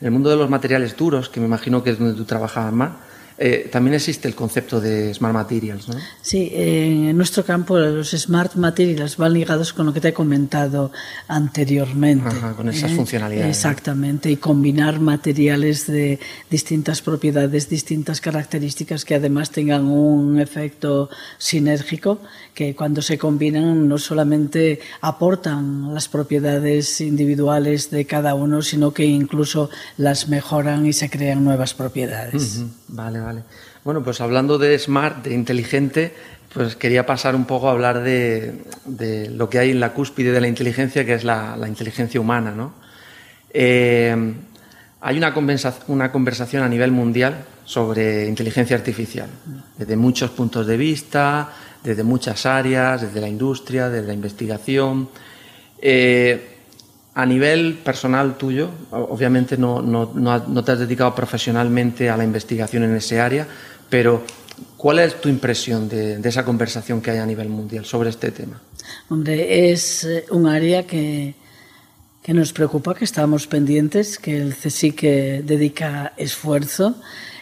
En 0.00 0.06
el 0.06 0.12
mundo 0.12 0.30
de 0.30 0.36
los 0.36 0.48
materiales 0.48 0.96
duros, 0.96 1.28
que 1.28 1.40
me 1.40 1.46
imagino 1.46 1.82
que 1.82 1.90
es 1.90 1.98
donde 1.98 2.14
tú 2.14 2.24
trabajabas 2.24 2.72
más, 2.72 2.92
eh, 3.40 3.68
también 3.70 3.94
existe 3.94 4.26
el 4.26 4.34
concepto 4.34 4.80
de 4.80 5.14
Smart 5.14 5.32
Materials, 5.32 5.88
¿no? 5.88 5.94
Sí, 6.20 6.50
en 6.52 7.16
nuestro 7.16 7.44
campo 7.44 7.78
los 7.78 8.10
Smart 8.10 8.56
Materials 8.56 9.16
van 9.16 9.32
ligados 9.32 9.72
con 9.72 9.86
lo 9.86 9.92
que 9.92 10.00
te 10.00 10.08
he 10.08 10.12
comentado 10.12 10.90
anteriormente. 11.28 12.26
Ajá, 12.26 12.54
con 12.54 12.68
esas 12.68 12.90
¿eh? 12.90 12.96
funcionalidades. 12.96 13.56
Exactamente, 13.56 14.28
y 14.28 14.36
combinar 14.38 14.98
materiales 14.98 15.86
de 15.86 16.18
distintas 16.50 17.00
propiedades, 17.00 17.68
distintas 17.68 18.20
características 18.20 19.04
que 19.04 19.14
además 19.14 19.50
tengan 19.50 19.84
un 19.84 20.40
efecto 20.40 21.08
sinérgico 21.38 22.20
que 22.54 22.74
cuando 22.74 23.02
se 23.02 23.18
combinan 23.18 23.86
no 23.86 23.98
solamente 23.98 24.80
aportan 25.00 25.94
las 25.94 26.08
propiedades 26.08 27.00
individuales 27.00 27.90
de 27.90 28.04
cada 28.04 28.34
uno, 28.34 28.62
sino 28.62 28.92
que 28.92 29.04
incluso 29.04 29.70
las 29.96 30.26
mejoran 30.28 30.86
y 30.86 30.92
se 30.92 31.08
crean 31.08 31.44
nuevas 31.44 31.74
propiedades. 31.74 32.56
Uh 32.56 32.62
-huh. 32.62 32.68
Vale, 32.88 33.20
vale. 33.20 33.27
Bueno, 33.84 34.02
pues 34.02 34.20
hablando 34.20 34.58
de 34.58 34.78
smart, 34.78 35.24
de 35.24 35.34
inteligente, 35.34 36.14
pues 36.52 36.76
quería 36.76 37.06
pasar 37.06 37.34
un 37.34 37.44
poco 37.44 37.68
a 37.68 37.72
hablar 37.72 38.02
de, 38.02 39.30
lo 39.32 39.48
que 39.48 39.58
hay 39.58 39.70
en 39.70 39.80
la 39.80 39.92
cúspide 39.92 40.32
de 40.32 40.40
la 40.40 40.48
inteligencia, 40.48 41.04
que 41.04 41.14
es 41.14 41.24
la, 41.24 41.56
la 41.56 41.68
inteligencia 41.68 42.20
humana, 42.20 42.52
¿no? 42.52 42.72
Eh, 43.50 44.34
hay 45.00 45.16
una, 45.16 45.32
una 45.86 46.12
conversación 46.12 46.62
a 46.62 46.68
nivel 46.68 46.90
mundial 46.90 47.44
sobre 47.64 48.26
inteligencia 48.26 48.76
artificial, 48.76 49.28
desde 49.76 49.96
muchos 49.96 50.30
puntos 50.30 50.66
de 50.66 50.76
vista, 50.76 51.52
desde 51.84 52.02
muchas 52.02 52.46
áreas, 52.46 53.02
desde 53.02 53.20
la 53.20 53.28
industria, 53.28 53.88
desde 53.88 54.08
la 54.08 54.14
investigación. 54.14 55.08
Eh, 55.80 56.57
a 57.18 57.26
nivel 57.26 57.74
personal 57.82 58.38
tuyo, 58.38 58.70
obviamente 58.92 59.56
no, 59.56 59.82
no, 59.82 60.12
no, 60.14 60.64
te 60.64 60.70
has 60.70 60.78
dedicado 60.78 61.16
profesionalmente 61.16 62.08
a 62.08 62.16
la 62.16 62.22
investigación 62.22 62.84
en 62.84 62.94
ese 62.94 63.18
área, 63.18 63.44
pero 63.90 64.22
¿cuál 64.76 65.00
es 65.00 65.20
tu 65.20 65.28
impresión 65.28 65.88
de, 65.88 66.18
de 66.18 66.28
esa 66.28 66.44
conversación 66.44 67.00
que 67.02 67.10
hay 67.10 67.18
a 67.18 67.26
nivel 67.26 67.48
mundial 67.48 67.84
sobre 67.84 68.10
este 68.10 68.30
tema? 68.30 68.60
Hombre, 69.08 69.68
es 69.68 70.04
eh, 70.04 70.26
un 70.30 70.46
área 70.46 70.86
que, 70.86 71.34
que 72.22 72.34
nos 72.34 72.52
preocupa, 72.52 72.94
que 72.94 73.04
estamos 73.04 73.48
pendientes, 73.48 74.16
que 74.20 74.36
el 74.36 74.54
CSIC 74.54 75.02
dedica 75.42 76.12
esfuerzo 76.16 76.94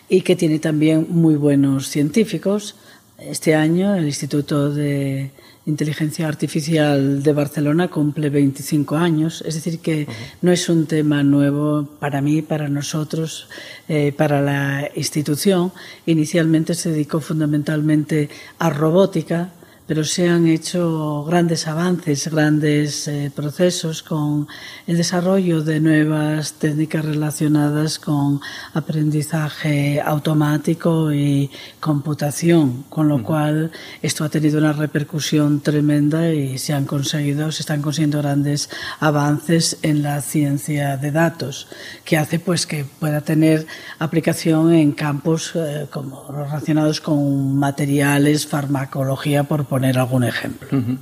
y 0.08 0.22
que 0.22 0.36
tiene 0.36 0.58
también 0.58 1.06
muy 1.10 1.34
buenos 1.34 1.90
científicos. 1.90 2.76
Este 3.18 3.54
año 3.54 3.94
el 3.94 4.06
Instituto 4.06 4.72
de 4.72 5.32
Inteligencia 5.66 6.28
Artificial 6.28 7.24
de 7.24 7.32
Barcelona 7.32 7.88
cumple 7.88 8.30
25 8.30 8.96
años, 8.96 9.42
es 9.44 9.56
decir, 9.56 9.80
que 9.80 10.06
no 10.40 10.52
es 10.52 10.68
un 10.68 10.86
tema 10.86 11.24
nuevo 11.24 11.88
para 11.98 12.20
mí, 12.20 12.40
para 12.40 12.68
nosotros, 12.68 13.48
eh, 13.88 14.12
para 14.16 14.40
la 14.40 14.88
institución. 14.94 15.72
Inicialmente 16.06 16.74
se 16.74 16.90
dedicó 16.92 17.20
fundamentalmente 17.20 18.30
a 18.60 18.70
robótica, 18.70 19.50
pero 19.86 20.02
se 20.04 20.28
han 20.28 20.48
hecho 20.48 21.24
grandes 21.24 21.68
avances, 21.68 22.28
grandes 22.28 23.06
eh, 23.06 23.30
procesos 23.34 24.02
con 24.02 24.48
el 24.86 24.96
desarrollo 24.96 25.62
de 25.62 25.80
nuevas 25.80 26.54
técnicas 26.54 27.04
relacionadas 27.04 27.98
con 28.00 28.40
aprendizaje 28.74 30.00
automático 30.00 31.12
y 31.12 31.50
computación, 31.78 32.84
con 32.88 33.08
lo 33.08 33.18
mm. 33.18 33.22
cual 33.22 33.70
esto 34.02 34.24
ha 34.24 34.28
tenido 34.28 34.58
una 34.58 34.72
repercusión 34.72 35.60
tremenda 35.60 36.32
y 36.32 36.58
se 36.58 36.72
han 36.72 36.84
conseguido, 36.84 37.52
se 37.52 37.62
están 37.62 37.80
consiguiendo 37.80 38.18
grandes 38.18 38.68
avances 38.98 39.78
en 39.82 40.02
la 40.02 40.20
ciencia 40.20 40.96
de 40.96 41.12
datos, 41.12 41.68
que 42.04 42.16
hace 42.16 42.40
pues 42.40 42.66
que 42.66 42.84
pueda 42.84 43.20
tener 43.20 43.66
aplicación 44.00 44.72
en 44.72 44.92
campos 44.92 45.52
eh, 45.54 45.86
como 45.92 46.26
relacionados 46.28 47.00
con 47.00 47.56
materiales, 47.56 48.46
farmacología, 48.48 49.44
por 49.44 49.64
poner 49.76 49.98
algún 49.98 50.24
ejemplo. 50.24 50.68
Uh 50.72 50.76
-huh. 50.76 50.98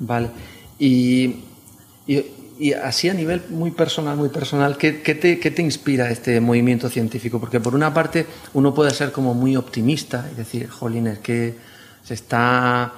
Vale. 0.00 0.28
Y, 0.76 1.36
y, 2.08 2.24
y, 2.58 2.72
así 2.72 3.08
a 3.08 3.14
nivel 3.14 3.42
muy 3.50 3.70
personal, 3.70 4.16
muy 4.16 4.28
personal, 4.28 4.76
¿qué, 4.76 5.02
qué, 5.02 5.14
te, 5.14 5.38
¿qué, 5.38 5.52
te, 5.52 5.62
inspira 5.62 6.10
este 6.10 6.40
movimiento 6.40 6.88
científico? 6.88 7.38
Porque 7.38 7.60
por 7.60 7.76
una 7.76 7.94
parte 7.94 8.26
uno 8.54 8.74
puede 8.74 8.90
ser 8.90 9.12
como 9.12 9.34
muy 9.34 9.54
optimista 9.54 10.28
y 10.32 10.34
decir, 10.34 10.68
jolines, 10.68 11.20
que 11.20 11.54
se 12.02 12.14
está 12.14 12.92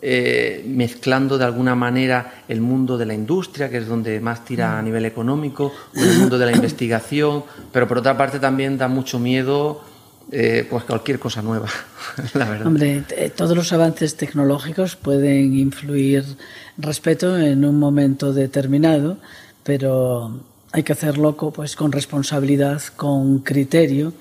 eh, 0.00 0.64
mezclando 0.68 1.36
de 1.36 1.46
alguna 1.46 1.74
manera 1.74 2.44
el 2.46 2.60
mundo 2.60 2.96
de 2.96 3.06
la 3.06 3.14
industria, 3.14 3.68
que 3.68 3.78
es 3.78 3.88
donde 3.88 4.20
más 4.20 4.44
tira 4.44 4.78
a 4.78 4.82
nivel 4.82 5.04
económico, 5.04 5.72
con 5.92 6.04
el 6.04 6.18
mundo 6.20 6.38
de 6.38 6.46
la 6.46 6.52
investigación, 6.60 7.42
pero 7.72 7.88
por 7.88 7.98
otra 7.98 8.16
parte 8.16 8.38
también 8.38 8.78
da 8.78 8.86
mucho 8.86 9.18
miedo 9.18 9.82
eh, 10.32 10.66
pues 10.68 10.84
cualquier 10.84 11.18
cosa 11.18 11.42
nueva, 11.42 11.68
la 12.34 12.48
verdad. 12.48 12.66
Hombre, 12.66 13.02
todos 13.36 13.56
los 13.56 13.72
avances 13.72 14.16
tecnológicos 14.16 14.96
pueden 14.96 15.54
influir 15.54 16.24
respeto 16.78 17.38
en 17.38 17.64
un 17.64 17.78
momento 17.78 18.32
determinado, 18.32 19.18
pero 19.62 20.40
hay 20.72 20.82
que 20.82 20.92
hacerlo 20.92 21.36
pues, 21.36 21.76
con 21.76 21.92
responsabilidad, 21.92 22.82
con 22.96 23.38
criterio 23.40 24.12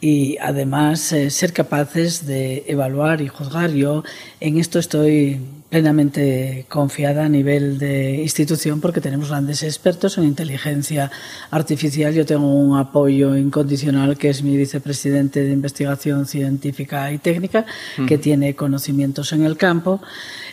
y 0.00 0.36
además 0.38 1.12
eh, 1.12 1.30
ser 1.30 1.52
capaces 1.52 2.26
de 2.26 2.64
evaluar 2.66 3.20
y 3.20 3.28
juzgar. 3.28 3.70
Yo 3.72 4.04
en 4.40 4.58
esto 4.58 4.78
estoy 4.78 5.40
plenamente 5.68 6.64
confiada 6.68 7.24
a 7.24 7.28
nivel 7.28 7.78
de 7.78 8.22
institución 8.22 8.80
porque 8.80 9.00
tenemos 9.00 9.30
grandes 9.30 9.62
expertos 9.62 10.16
en 10.16 10.24
inteligencia 10.24 11.10
artificial. 11.50 12.14
Yo 12.14 12.24
tengo 12.24 12.46
un 12.46 12.78
apoyo 12.78 13.36
incondicional 13.36 14.16
que 14.16 14.30
es 14.30 14.42
mi 14.42 14.56
vicepresidente 14.56 15.42
de 15.42 15.52
investigación 15.52 16.26
científica 16.26 17.10
y 17.12 17.18
técnica, 17.18 17.66
mm. 17.98 18.06
que 18.06 18.18
tiene 18.18 18.54
conocimientos 18.54 19.32
en 19.32 19.44
el 19.44 19.56
campo 19.56 20.00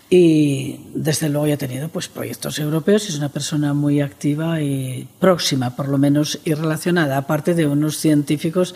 y 0.10 0.80
desde 0.94 1.30
luego 1.30 1.48
ya 1.48 1.56
ha 1.56 1.58
tenido 1.58 1.90
pues 1.90 2.08
proyectos 2.08 2.60
europeos 2.60 3.06
y 3.06 3.10
es 3.10 3.18
una 3.18 3.30
persona 3.30 3.74
muy 3.74 4.02
activa 4.02 4.62
y 4.62 5.08
próxima, 5.20 5.76
por 5.76 5.90
lo 5.90 5.98
menos, 5.98 6.40
y 6.44 6.54
relacionada, 6.54 7.18
aparte 7.18 7.54
de 7.54 7.68
unos 7.68 7.98
científicos 7.98 8.76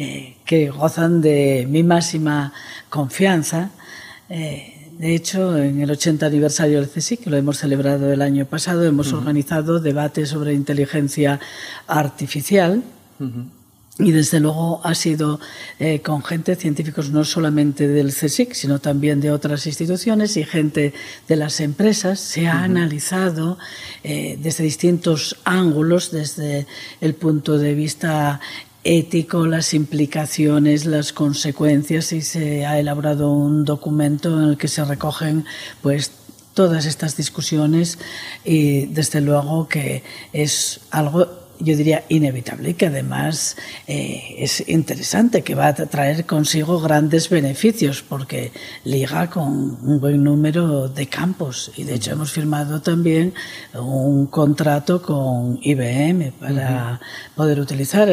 eh, 0.00 0.36
que 0.44 0.70
gozan 0.70 1.20
de 1.20 1.66
mi 1.68 1.82
máxima 1.82 2.52
confianza. 2.88 3.70
Eh, 4.28 4.92
de 4.96 5.12
hecho, 5.16 5.58
en 5.58 5.80
el 5.80 5.90
80 5.90 6.24
aniversario 6.24 6.80
del 6.80 6.88
CSIC, 6.88 7.24
que 7.24 7.30
lo 7.30 7.36
hemos 7.36 7.58
celebrado 7.58 8.12
el 8.12 8.22
año 8.22 8.46
pasado, 8.46 8.84
hemos 8.84 9.08
uh 9.08 9.16
-huh. 9.16 9.18
organizado 9.18 9.80
debates 9.80 10.28
sobre 10.28 10.54
inteligencia 10.54 11.40
artificial. 11.88 12.84
Uh 13.18 13.24
-huh. 13.24 13.44
y 14.00 14.12
desde 14.12 14.38
luego 14.38 14.80
ha 14.84 14.94
sido 14.94 15.40
eh, 15.80 15.98
con 16.00 16.22
gente, 16.22 16.54
científicos 16.54 17.10
no 17.10 17.24
solamente 17.24 17.88
del 17.88 18.12
CSIC, 18.12 18.54
sino 18.54 18.78
también 18.78 19.20
de 19.20 19.32
otras 19.32 19.66
instituciones 19.66 20.36
y 20.36 20.44
gente 20.44 20.92
de 21.26 21.36
las 21.36 21.58
empresas. 21.58 22.20
Se 22.20 22.46
ha 22.46 22.62
analizado 22.62 23.58
eh, 24.04 24.38
desde 24.40 24.62
distintos 24.62 25.18
ángulos, 25.44 26.12
desde 26.12 26.68
el 27.00 27.14
punto 27.14 27.58
de 27.58 27.74
vista 27.74 28.40
ético, 28.88 29.46
las 29.46 29.74
implicaciones, 29.74 30.86
las 30.86 31.12
consecuencias 31.12 32.10
y 32.12 32.22
se 32.22 32.64
ha 32.64 32.78
elaborado 32.78 33.30
un 33.30 33.66
documento 33.66 34.42
en 34.42 34.48
el 34.48 34.56
que 34.56 34.66
se 34.66 34.82
recogen 34.82 35.44
pues 35.82 36.10
todas 36.54 36.86
estas 36.86 37.14
discusiones 37.14 37.98
y 38.46 38.86
desde 38.86 39.20
luego 39.20 39.68
que 39.68 40.02
es 40.32 40.80
algo 40.90 41.47
yo 41.60 41.76
diría 41.76 42.04
inevitable 42.08 42.70
y 42.70 42.74
que 42.74 42.86
además 42.86 43.56
eh, 43.86 44.36
es 44.38 44.68
interesante, 44.68 45.42
que 45.42 45.54
va 45.54 45.68
a 45.68 45.74
traer 45.74 46.26
consigo 46.26 46.80
grandes 46.80 47.28
beneficios 47.28 48.02
porque 48.02 48.52
liga 48.84 49.30
con 49.30 49.78
un 49.82 50.00
buen 50.00 50.22
número 50.22 50.88
de 50.88 51.06
campos 51.08 51.70
y 51.76 51.84
de 51.84 51.94
hecho 51.94 52.12
hemos 52.12 52.32
firmado 52.32 52.80
también 52.80 53.34
un 53.74 54.26
contrato 54.26 55.02
con 55.02 55.58
IBM 55.62 56.32
para 56.32 57.00
poder 57.34 57.60
utilizar 57.60 58.08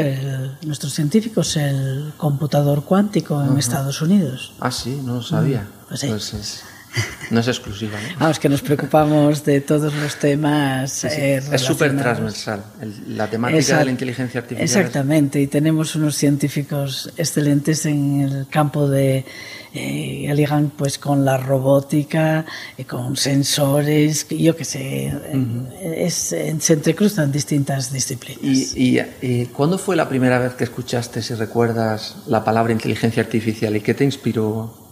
nuestros 0.63 0.93
científicos 0.93 1.57
el 1.57 2.13
computador 2.17 2.83
cuántico 2.83 3.43
en 3.43 3.57
Estados 3.57 4.01
Unidos. 4.01 4.53
Ah, 4.59 4.71
sí, 4.71 5.01
no 5.03 5.15
lo 5.15 5.21
sabía. 5.21 5.67
Pues, 5.87 5.99
sí. 5.99 6.07
Pues 6.07 6.65
no 7.31 7.39
es 7.39 7.47
exclusiva. 7.47 7.97
¿no? 8.01 8.19
Vamos, 8.19 8.39
que 8.39 8.49
nos 8.49 8.61
preocupamos 8.61 9.43
de 9.43 9.61
todos 9.61 9.93
los 9.93 10.15
temas. 10.17 11.03
Eh, 11.05 11.41
es 11.51 11.61
súper 11.61 11.95
transversal. 11.97 12.63
la 13.07 13.29
temática 13.29 13.79
de 13.79 13.85
la 13.85 13.91
inteligencia 13.91 14.41
artificial. 14.41 14.63
Exactamente, 14.63 15.41
y 15.41 15.47
tenemos 15.47 15.95
unos 15.95 16.15
científicos 16.15 17.11
excelentes 17.17 17.85
en 17.85 18.21
el 18.21 18.47
campo 18.49 18.87
de. 18.87 19.25
Eh, 19.77 20.31
ligan 20.33 20.71
pues 20.77 20.97
con 20.97 21.25
la 21.25 21.35
robótica, 21.35 22.45
eh, 22.77 22.85
con 22.85 23.17
sensores, 23.17 24.25
yo 24.29 24.55
qué 24.55 24.63
sé, 24.63 25.13
es, 25.83 26.13
se 26.13 26.73
entrecruzan 26.73 27.29
distintas 27.29 27.91
disciplinas. 27.91 28.73
¿Y, 28.73 29.01
y 29.21 29.45
cuándo 29.47 29.77
fue 29.77 29.97
la 29.97 30.07
primera 30.07 30.39
vez 30.39 30.53
que 30.53 30.63
escuchaste, 30.63 31.21
si 31.21 31.33
recuerdas, 31.33 32.15
la 32.25 32.45
palabra 32.45 32.71
inteligencia 32.71 33.21
artificial 33.21 33.75
y 33.75 33.81
qué 33.81 33.93
te 33.93 34.05
inspiró 34.05 34.84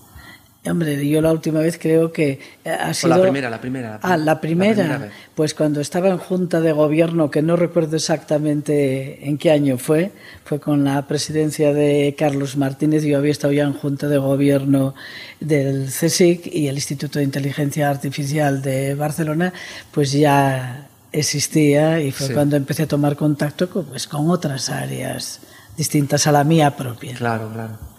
Hombre, 0.65 1.05
yo 1.05 1.21
la 1.21 1.33
última 1.33 1.59
vez 1.59 1.77
creo 1.77 2.13
que 2.13 2.39
eh, 2.63 2.69
ha 2.69 2.93
sido... 2.93 3.17
la 3.17 3.21
primera, 3.21 3.49
la 3.49 3.59
primera. 3.59 3.99
ah, 4.01 4.15
la 4.15 4.39
primera. 4.39 5.09
pues 5.35 5.53
cuando 5.53 5.81
estaba 5.81 6.07
en 6.07 6.17
Junta 6.17 6.61
de 6.61 6.71
Gobierno, 6.71 7.29
que 7.29 7.41
no 7.41 7.57
recuerdo 7.57 7.97
exactamente 7.97 9.27
en 9.27 9.37
qué 9.37 9.51
año 9.51 9.77
fue, 9.77 10.11
fue 10.45 10.61
con 10.61 10.85
la 10.85 11.05
presidencia 11.05 11.73
de 11.73 12.15
Carlos 12.17 12.55
Martínez. 12.55 13.03
Yo 13.03 13.17
había 13.17 13.31
estado 13.31 13.51
ya 13.51 13.63
en 13.63 13.73
Junta 13.73 14.07
de 14.07 14.17
Gobierno 14.17 14.95
del 15.41 15.87
CSIC 15.87 16.47
y 16.47 16.69
el 16.69 16.75
Instituto 16.75 17.19
de 17.19 17.25
Inteligencia 17.25 17.89
Artificial 17.89 18.61
de 18.61 18.95
Barcelona, 18.95 19.51
pues 19.91 20.13
ya 20.13 20.87
existía 21.11 21.99
y 21.99 22.11
fue 22.11 22.33
cuando 22.33 22.55
empecé 22.55 22.83
a 22.83 22.87
tomar 22.87 23.17
contacto 23.17 23.69
con, 23.69 23.85
pues, 23.85 24.07
con 24.07 24.29
otras 24.29 24.69
áreas 24.69 25.41
distintas 25.75 26.25
a 26.25 26.31
la 26.31 26.45
mía 26.45 26.75
propia. 26.75 27.15
Claro, 27.15 27.49
claro. 27.53 27.92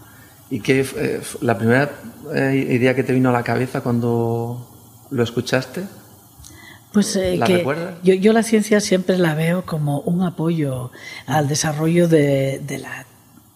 ¿Y 0.54 0.60
qué 0.60 0.86
eh, 0.96 1.20
la 1.40 1.58
primera 1.58 1.90
eh, 2.32 2.68
idea 2.70 2.94
que 2.94 3.02
te 3.02 3.12
vino 3.12 3.30
a 3.30 3.32
la 3.32 3.42
cabeza 3.42 3.80
cuando 3.80 4.64
lo 5.10 5.22
escuchaste? 5.24 5.82
Pues 6.92 7.16
eh, 7.16 7.36
¿La 7.36 7.46
que 7.46 7.64
yo, 8.04 8.14
yo, 8.14 8.32
la 8.32 8.44
ciencia 8.44 8.78
siempre 8.78 9.18
la 9.18 9.34
veo 9.34 9.66
como 9.66 9.98
un 10.02 10.22
apoyo 10.22 10.92
al 11.26 11.48
desarrollo 11.48 12.06
de, 12.06 12.60
de 12.64 12.78
la 12.78 13.04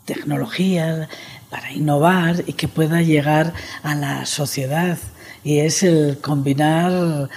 tecnología 0.07 1.09
para 1.51 1.71
innovar 1.71 2.43
y 2.49 2.55
que 2.55 2.67
pueda 2.67 3.01
llegar 3.01 3.55
a 3.85 3.95
la 3.95 4.27
sociedad. 4.27 4.99
Y 5.45 5.61
es 5.61 5.85
el 5.85 6.19
combinar 6.19 7.29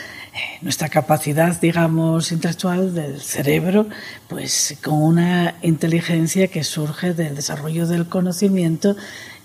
nuestra 0.62 0.90
capacidad, 0.90 1.62
digamos, 1.62 2.32
intelectual 2.32 2.96
del 2.96 3.22
cerebro, 3.22 3.88
pues 4.28 4.76
con 4.84 5.04
una 5.04 5.54
inteligencia 5.62 6.48
que 6.48 6.64
surge 6.64 7.14
del 7.14 7.36
desarrollo 7.36 7.86
del 7.86 8.08
conocimiento 8.08 8.96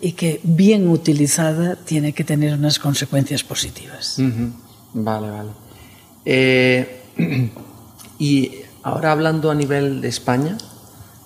y 0.01 0.13
que 0.13 0.41
bien 0.43 0.89
utilizada 0.89 1.77
tiene 1.77 2.13
que 2.13 2.25
tener 2.25 2.55
unas 2.55 2.79
consecuencias 2.79 3.43
positivas. 3.43 4.17
Vale, 4.93 5.31
vale. 5.31 5.51
Eh, 6.25 7.03
y 8.19 8.53
ahora 8.83 9.13
hablando 9.13 9.51
a 9.51 9.55
nivel 9.55 10.01
de 10.01 10.09
España 10.09 10.57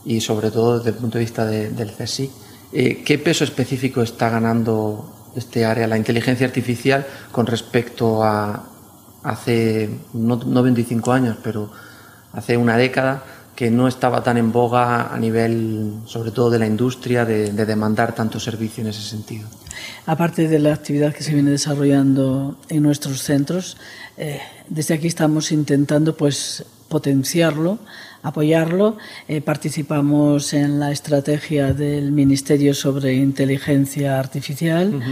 y 0.05 0.21
sobre 0.21 0.51
todo 0.51 0.79
desde 0.79 0.91
el 0.91 0.97
punto 0.97 1.19
de 1.19 1.25
vista 1.25 1.45
del 1.45 1.93
CSI, 1.93 2.31
eh, 2.73 3.03
¿qué 3.05 3.19
peso 3.19 3.45
específico 3.45 4.03
está 4.03 4.31
ganando 4.31 5.33
este 5.37 5.65
área, 5.65 5.87
la 5.87 5.97
inteligencia 5.97 6.47
artificial, 6.47 7.07
con 7.33 7.47
respecto 7.47 8.23
a 8.23 8.67
hace, 9.23 9.91
no, 10.13 10.37
no 10.37 10.63
25 10.63 11.13
años, 11.13 11.37
pero 11.43 11.71
hace 12.33 12.57
una 12.57 12.77
década? 12.77 13.23
Que 13.61 13.71
no 13.71 13.89
estaba 13.89 14.23
tan 14.23 14.39
en 14.39 14.53
boga 14.53 15.13
a 15.15 15.19
nivel, 15.19 15.93
sobre 16.07 16.31
todo 16.31 16.49
de 16.49 16.59
la 16.59 16.67
industria, 16.67 17.27
de, 17.27 17.53
demandar 17.53 18.15
tanto 18.15 18.41
servicio 18.41 18.81
en 18.81 18.89
ese 18.89 19.03
sentido. 19.03 19.47
Aparte 20.07 20.49
de 20.49 20.59
la 20.59 20.73
actividad 20.73 21.13
que 21.13 21.23
se 21.23 21.35
viene 21.35 21.51
desarrollando 21.51 22.57
en 22.71 22.83
nuestros 22.83 23.21
centros, 23.23 23.77
eh, 24.17 24.41
desde 24.67 24.95
aquí 24.95 25.09
estamos 25.09 25.53
intentando 25.53 26.17
pues 26.17 26.65
potenciarlo, 26.89 27.81
apoyarlo. 28.23 28.97
Eh, 29.29 29.43
participamos 29.43 30.55
en 30.55 30.81
la 30.81 30.91
estrategia 30.91 31.75
del 31.75 32.13
Ministerio 32.13 32.73
sobre 32.73 33.13
Inteligencia 33.13 34.19
Artificial. 34.19 35.03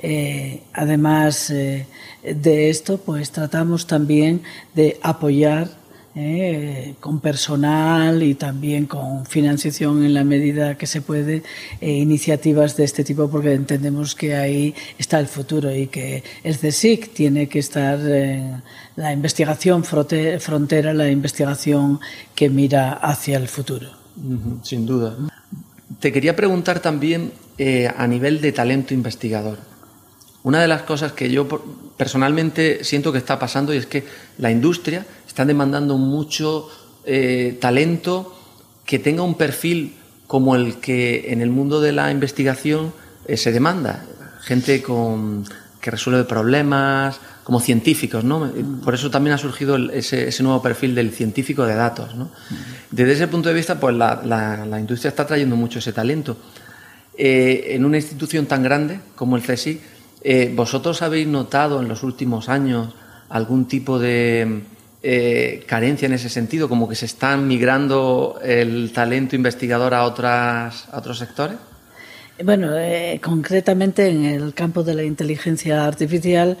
Eh, 0.00 0.64
además 0.72 1.50
de 1.50 2.68
esto, 2.68 2.98
pues 2.98 3.30
tratamos 3.30 3.86
también 3.86 4.42
de 4.74 4.98
apoyar 5.04 5.81
eh, 6.14 6.94
con 7.00 7.20
personal 7.20 8.22
y 8.22 8.34
también 8.34 8.86
con 8.86 9.24
financiación 9.24 10.04
en 10.04 10.14
la 10.14 10.24
medida 10.24 10.76
que 10.76 10.86
se 10.86 11.00
puede, 11.00 11.42
eh, 11.80 11.90
iniciativas 11.90 12.76
de 12.76 12.84
este 12.84 13.02
tipo, 13.04 13.30
porque 13.30 13.52
entendemos 13.52 14.14
que 14.14 14.34
ahí 14.34 14.74
está 14.98 15.18
el 15.18 15.26
futuro 15.26 15.74
y 15.74 15.86
que 15.86 16.22
el 16.44 16.56
CSIC 16.58 17.12
tiene 17.12 17.48
que 17.48 17.58
estar 17.58 17.98
en 18.00 18.62
la 18.96 19.12
investigación 19.12 19.84
frontera, 19.84 20.92
la 20.92 21.08
investigación 21.08 21.98
que 22.34 22.50
mira 22.50 22.92
hacia 22.92 23.38
el 23.38 23.48
futuro. 23.48 23.88
sin 24.62 24.84
duda. 24.84 25.16
Te 25.98 26.12
quería 26.12 26.36
preguntar 26.36 26.80
también 26.80 27.32
eh, 27.58 27.90
a 27.96 28.06
nivel 28.06 28.40
de 28.40 28.52
talento 28.52 28.92
investigador. 28.92 29.71
Una 30.44 30.60
de 30.60 30.68
las 30.68 30.82
cosas 30.82 31.12
que 31.12 31.30
yo 31.30 31.46
personalmente 31.96 32.82
siento 32.84 33.12
que 33.12 33.18
está 33.18 33.38
pasando 33.38 33.72
y 33.72 33.76
es 33.76 33.86
que 33.86 34.04
la 34.38 34.50
industria 34.50 35.06
están 35.26 35.46
demandando 35.46 35.96
mucho 35.96 36.68
eh, 37.04 37.56
talento 37.60 38.36
que 38.84 38.98
tenga 38.98 39.22
un 39.22 39.36
perfil 39.36 39.96
como 40.26 40.56
el 40.56 40.76
que 40.76 41.32
en 41.32 41.42
el 41.42 41.50
mundo 41.50 41.80
de 41.80 41.92
la 41.92 42.10
investigación 42.10 42.92
eh, 43.26 43.36
se 43.36 43.52
demanda. 43.52 44.04
Gente 44.40 44.82
con, 44.82 45.44
que 45.80 45.90
resuelve 45.90 46.24
problemas, 46.24 47.20
como 47.44 47.60
científicos, 47.60 48.24
¿no? 48.24 48.50
Por 48.84 48.94
eso 48.94 49.10
también 49.10 49.34
ha 49.34 49.38
surgido 49.38 49.76
ese, 49.76 50.30
nuevo 50.42 50.62
perfil 50.62 50.94
del 50.94 51.10
científico 51.10 51.66
de 51.66 51.74
datos, 51.74 52.14
¿no? 52.14 52.30
Desde 52.90 53.12
ese 53.12 53.28
punto 53.28 53.48
de 53.48 53.54
vista, 53.54 53.80
pues 53.80 53.94
la, 53.96 54.78
industria 54.78 55.08
está 55.08 55.26
trayendo 55.26 55.56
mucho 55.56 55.80
ese 55.80 55.92
talento. 55.92 56.36
Eh, 57.18 57.74
en 57.74 57.84
una 57.84 57.98
institución 57.98 58.46
tan 58.46 58.62
grande 58.62 59.00
como 59.16 59.36
el 59.36 59.42
CSI, 60.22 60.54
¿vosotros 60.54 61.02
habéis 61.02 61.26
notado 61.26 61.80
en 61.82 61.88
los 61.88 62.02
últimos 62.02 62.48
años 62.48 62.88
algún 63.28 63.66
tipo 63.66 63.98
de, 63.98 64.62
eh, 65.04 65.64
carencia 65.66 66.06
en 66.06 66.12
ese 66.12 66.28
sentido, 66.28 66.68
como 66.68 66.88
que 66.88 66.94
se 66.94 67.06
están 67.06 67.48
migrando 67.48 68.38
el 68.40 68.92
talento 68.92 69.34
investigador 69.34 69.94
a, 69.94 70.04
otras, 70.04 70.88
a 70.92 70.98
otros 70.98 71.18
sectores? 71.18 71.56
Bueno, 72.44 72.76
eh, 72.78 73.20
concretamente 73.20 74.08
en 74.08 74.24
el 74.24 74.54
campo 74.54 74.84
de 74.84 74.94
la 74.94 75.02
inteligencia 75.02 75.86
artificial, 75.86 76.56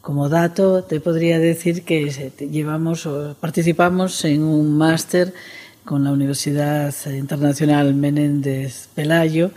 como 0.00 0.30
dato, 0.30 0.84
te 0.84 1.00
podría 1.00 1.38
decir 1.38 1.84
que 1.84 2.32
llevamos 2.50 3.06
participamos 3.40 4.24
en 4.24 4.42
un 4.42 4.76
máster 4.76 5.34
con 5.84 6.02
la 6.02 6.12
Universidad 6.12 6.94
Internacional 7.06 7.94
Menéndez 7.94 8.88
Pelayo 8.94 9.50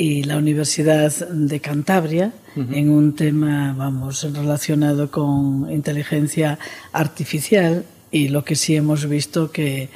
y 0.00 0.22
la 0.22 0.38
Universidad 0.38 1.12
de 1.28 1.60
Cantabria 1.60 2.32
en 2.56 2.88
un 2.88 3.14
tema, 3.14 3.74
vamos, 3.76 4.26
relacionado 4.32 5.10
con 5.10 5.70
inteligencia 5.70 6.58
artificial 6.90 7.84
y 8.10 8.28
lo 8.28 8.42
que 8.42 8.56
sí 8.56 8.74
hemos 8.74 9.06
visto 9.06 9.52
que 9.52 9.90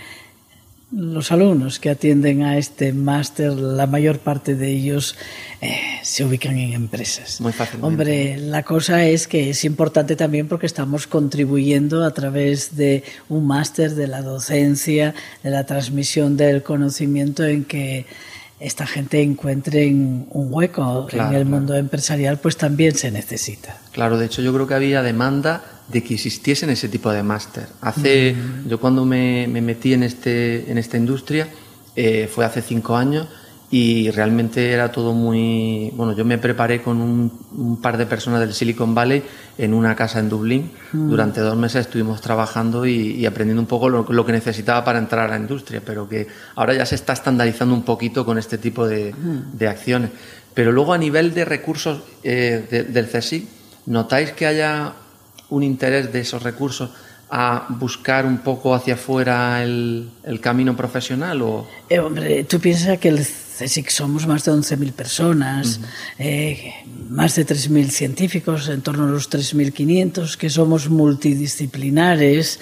los 0.92 1.32
alumnos 1.32 1.80
que 1.80 1.88
atienden 1.88 2.42
a 2.42 2.58
este 2.58 2.92
máster, 2.92 3.54
la 3.54 3.86
mayor 3.86 4.18
parte 4.18 4.54
de 4.54 4.72
ellos 4.72 5.16
eh, 5.62 5.74
se 6.02 6.22
ubican 6.22 6.58
en 6.58 6.74
empresas. 6.74 7.40
Muy 7.40 7.54
fácil. 7.54 7.80
Hombre, 7.82 8.36
la 8.36 8.62
cosa 8.62 9.06
es 9.06 9.26
que 9.26 9.48
es 9.48 9.64
importante 9.64 10.16
también 10.16 10.48
porque 10.48 10.66
estamos 10.66 11.06
contribuyendo 11.06 12.04
a 12.04 12.12
través 12.12 12.76
de 12.76 13.04
un 13.30 13.46
máster 13.46 13.94
de 13.94 14.06
la 14.06 14.20
docencia, 14.20 15.14
de 15.42 15.50
la 15.50 15.64
transmisión 15.64 16.36
del 16.36 16.62
conocimiento 16.62 17.42
en 17.42 17.64
que 17.64 18.04
esta 18.60 18.86
gente 18.86 19.20
encuentren 19.22 20.26
un 20.30 20.52
hueco 20.52 21.06
Claro, 21.08 21.30
en 21.30 21.34
el 21.36 21.42
claro. 21.42 21.56
mundo 21.56 21.74
empresarial, 21.76 22.38
pues 22.38 22.56
también 22.56 22.94
se 22.94 23.10
necesita. 23.10 23.78
Claro, 23.92 24.18
de 24.18 24.26
hecho 24.26 24.42
yo 24.42 24.52
creo 24.54 24.66
que 24.66 24.74
había 24.74 25.02
demanda 25.02 25.62
de 25.88 26.02
que 26.02 26.14
existiesen 26.14 26.70
ese 26.70 26.88
tipo 26.88 27.10
de 27.12 27.22
máster. 27.22 27.66
Hace, 27.80 28.34
yo 28.66 28.80
cuando 28.80 29.04
me, 29.04 29.46
me 29.48 29.60
metí 29.60 29.92
en 29.92 30.02
este, 30.02 30.70
en 30.70 30.78
esta 30.78 30.96
industria, 30.96 31.48
eh, 31.96 32.28
fue 32.32 32.44
hace 32.44 32.62
cinco 32.62 32.96
años 32.96 33.28
y 33.76 34.10
realmente 34.12 34.70
era 34.70 34.92
todo 34.92 35.12
muy, 35.12 35.90
bueno, 35.96 36.12
yo 36.14 36.24
me 36.24 36.38
preparé 36.38 36.80
con 36.80 37.00
un, 37.00 37.32
un 37.56 37.80
par 37.80 37.96
de 37.96 38.06
personas 38.06 38.38
del 38.38 38.54
Silicon 38.54 38.94
Valley 38.94 39.22
en 39.58 39.74
una 39.74 39.96
casa 39.96 40.20
en 40.20 40.28
Dublín. 40.28 40.70
Durante 40.92 41.40
dos 41.40 41.56
meses 41.56 41.86
estuvimos 41.86 42.20
trabajando 42.20 42.86
y, 42.86 43.16
y 43.16 43.26
aprendiendo 43.26 43.60
un 43.60 43.66
poco 43.66 43.88
lo, 43.88 44.06
lo 44.08 44.24
que 44.24 44.30
necesitaba 44.30 44.84
para 44.84 45.00
entrar 45.00 45.26
a 45.26 45.30
la 45.30 45.38
industria, 45.38 45.82
pero 45.84 46.08
que 46.08 46.28
ahora 46.54 46.72
ya 46.74 46.86
se 46.86 46.94
está 46.94 47.14
estandarizando 47.14 47.74
un 47.74 47.82
poquito 47.82 48.24
con 48.24 48.38
este 48.38 48.58
tipo 48.58 48.86
de, 48.86 49.12
de 49.52 49.66
acciones. 49.68 50.10
Pero 50.54 50.70
luego 50.70 50.92
a 50.92 50.98
nivel 50.98 51.34
de 51.34 51.44
recursos 51.44 51.98
eh, 52.22 52.64
de- 52.70 52.84
del 52.84 53.06
CSIC, 53.08 53.44
¿notáis 53.86 54.30
que 54.32 54.46
haya 54.46 54.92
un 55.50 55.64
interés 55.64 56.12
de 56.12 56.20
esos 56.20 56.44
recursos 56.44 56.90
a 57.28 57.66
buscar 57.70 58.24
un 58.24 58.38
poco 58.38 58.72
hacia 58.72 58.94
afuera 58.94 59.64
el, 59.64 60.10
el 60.22 60.38
camino 60.40 60.76
profesional? 60.76 61.42
O... 61.42 61.66
Eh, 61.88 61.98
hombre, 61.98 62.44
tú 62.44 62.60
piensas 62.60 62.98
que 62.98 63.08
el 63.08 63.18
CSIC 63.58 63.88
somos 63.90 64.26
más 64.26 64.44
de 64.44 64.52
11.000 64.52 64.92
personas, 64.92 65.80
eh, 66.18 66.72
más 67.08 67.36
de 67.36 67.46
3.000 67.46 67.88
científicos, 67.88 68.68
en 68.68 68.82
torno 68.82 69.04
a 69.04 69.08
los 69.08 69.30
3.500, 69.30 70.36
que 70.36 70.50
somos 70.50 70.88
multidisciplinares, 70.90 72.60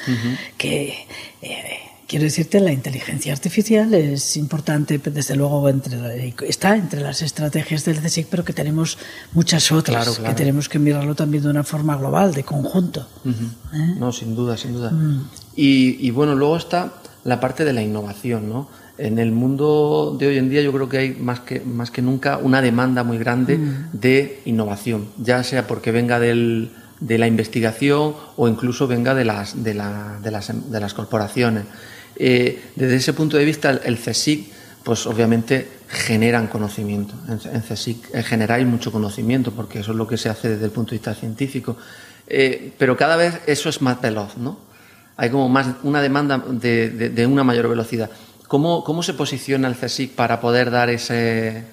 que... 0.59 0.95
eh, 1.43 1.79
Quiero 2.05 2.25
decirte, 2.27 2.61
la 2.61 2.73
inteligencia 2.73 3.33
artificial 3.33 3.95
es 3.95 4.37
importante, 4.37 4.99
desde 4.99 5.35
luego, 5.35 5.67
entre, 5.71 5.97
la- 5.97 6.15
está 6.47 6.77
entre 6.77 7.01
las 7.01 7.23
estrategias 7.23 7.87
del 7.87 8.01
CSIC, 8.03 8.27
pero 8.29 8.45
que 8.45 8.53
tenemos 8.53 8.99
muchas 9.33 9.73
otras, 9.73 9.97
Claro, 10.05 10.15
claro. 10.19 10.35
que 10.35 10.39
tenemos 10.39 10.69
que 10.69 10.79
mirarlo 10.79 11.15
también 11.15 11.43
de 11.43 11.49
una 11.49 11.65
forma 11.65 11.97
global, 11.97 12.35
de 12.35 12.45
conjunto. 12.45 13.09
¿eh? 13.25 13.95
No, 13.99 14.13
sin 14.13 14.35
duda, 14.37 14.59
sin 14.59 14.75
duda. 14.75 14.93
Y, 15.57 16.07
y 16.07 16.11
bueno, 16.11 16.35
luego 16.35 16.59
está 16.59 16.93
la 17.25 17.41
parte 17.41 17.65
de 17.65 17.73
la 17.73 17.81
innovación, 17.83 18.47
¿no? 18.47 18.69
En 19.03 19.19
el 19.19 19.33
mundo 19.33 20.15
de 20.17 20.29
hoy 20.29 20.39
en 20.39 20.49
día 20.49 20.63
yo 20.63 20.73
creo 20.73 20.89
que 20.89 20.99
hay 20.99 21.11
más 21.19 21.41
que, 21.41 21.59
más 21.61 21.91
que 21.91 22.03
nunca 22.03 22.39
una 22.39 22.63
demanda 22.63 23.03
muy 23.03 23.19
grande 23.19 23.59
de 23.93 24.41
innovación, 24.45 25.09
ya 25.19 25.43
sea 25.43 25.67
porque 25.67 25.91
venga 25.91 26.21
del, 26.21 26.71
de 27.01 27.19
la 27.19 27.27
investigación 27.27 28.15
o 28.37 28.47
incluso 28.47 28.87
venga 28.87 29.13
de 29.17 29.25
las, 29.25 29.65
de 29.65 29.75
la- 29.75 30.21
de 30.23 30.31
las, 30.31 30.71
de 30.71 30.79
las 30.81 30.95
corporaciones. 30.95 31.65
Eh, 32.15 32.63
desde 32.77 32.95
ese 32.97 33.13
punto 33.13 33.37
de 33.37 33.45
vista, 33.45 33.71
el, 33.71 33.97
CSIC, 33.99 34.47
pues 34.85 35.05
obviamente 35.07 35.67
generan 35.89 36.47
conocimiento. 36.47 37.15
En, 37.29 37.61
CSIC 37.61 38.15
eh, 38.15 38.23
generáis 38.23 38.67
mucho 38.67 38.93
conocimiento 38.93 39.51
porque 39.51 39.81
eso 39.81 39.91
es 39.91 39.97
lo 39.99 40.07
que 40.07 40.17
se 40.17 40.29
hace 40.29 40.49
desde 40.51 40.65
el 40.67 40.71
punto 40.71 40.91
de 40.91 40.99
vista 40.99 41.13
científico. 41.15 41.77
Eh, 42.29 42.73
pero 42.79 42.97
cada 42.97 43.17
vez 43.17 43.41
eso 43.49 43.69
es 43.69 43.83
más 43.83 44.01
veloz, 44.01 44.37
¿no? 44.37 44.71
Hay 45.17 45.29
como 45.29 45.49
más 45.49 45.67
una 45.83 46.01
demanda 46.01 46.39
de, 46.39 46.89
de- 46.91 47.11
de 47.11 47.27
una 47.27 47.43
mayor 47.45 47.69
velocidad. 47.69 48.11
¿Cómo, 48.53 48.85
¿Cómo 48.85 49.03
se 49.03 49.15
posiciona 49.15 49.67
el 49.67 49.77
CSIC 49.77 50.11
para 50.15 50.39
poder 50.39 50.71
dar 50.71 50.91
ese... 50.91 51.65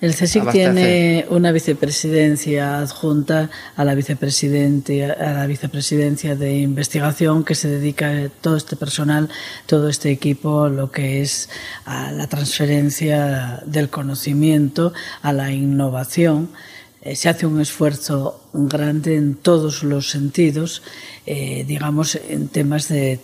El 0.00 0.14
CSIC 0.14 0.40
Abastecer. 0.40 0.74
tiene 0.74 1.26
una 1.28 1.52
vicepresidencia 1.52 2.78
adjunta 2.78 3.50
a 3.76 3.84
la 3.84 3.94
vicepresidente 3.94 5.04
a 5.04 5.32
la 5.34 5.46
vicepresidencia 5.46 6.34
de 6.34 6.60
investigación 6.60 7.44
que 7.44 7.54
se 7.54 7.68
dedica 7.68 8.30
todo 8.40 8.56
este 8.56 8.76
personal, 8.76 9.28
todo 9.66 9.90
este 9.90 10.10
equipo, 10.10 10.70
lo 10.70 10.90
que 10.90 11.20
es 11.20 11.50
a 11.84 12.10
la 12.12 12.26
transferencia 12.28 13.62
del 13.66 13.90
conocimiento, 13.90 14.94
a 15.20 15.34
la 15.34 15.52
innovación. 15.52 16.48
Eh, 17.02 17.14
se 17.14 17.28
hace 17.28 17.44
un 17.44 17.60
esfuerzo 17.60 18.40
grande 18.54 19.16
en 19.16 19.34
todos 19.34 19.82
los 19.82 20.08
sentidos, 20.08 20.82
eh, 21.26 21.64
digamos, 21.68 22.14
en 22.14 22.48
temas 22.48 22.88
de 22.88 23.20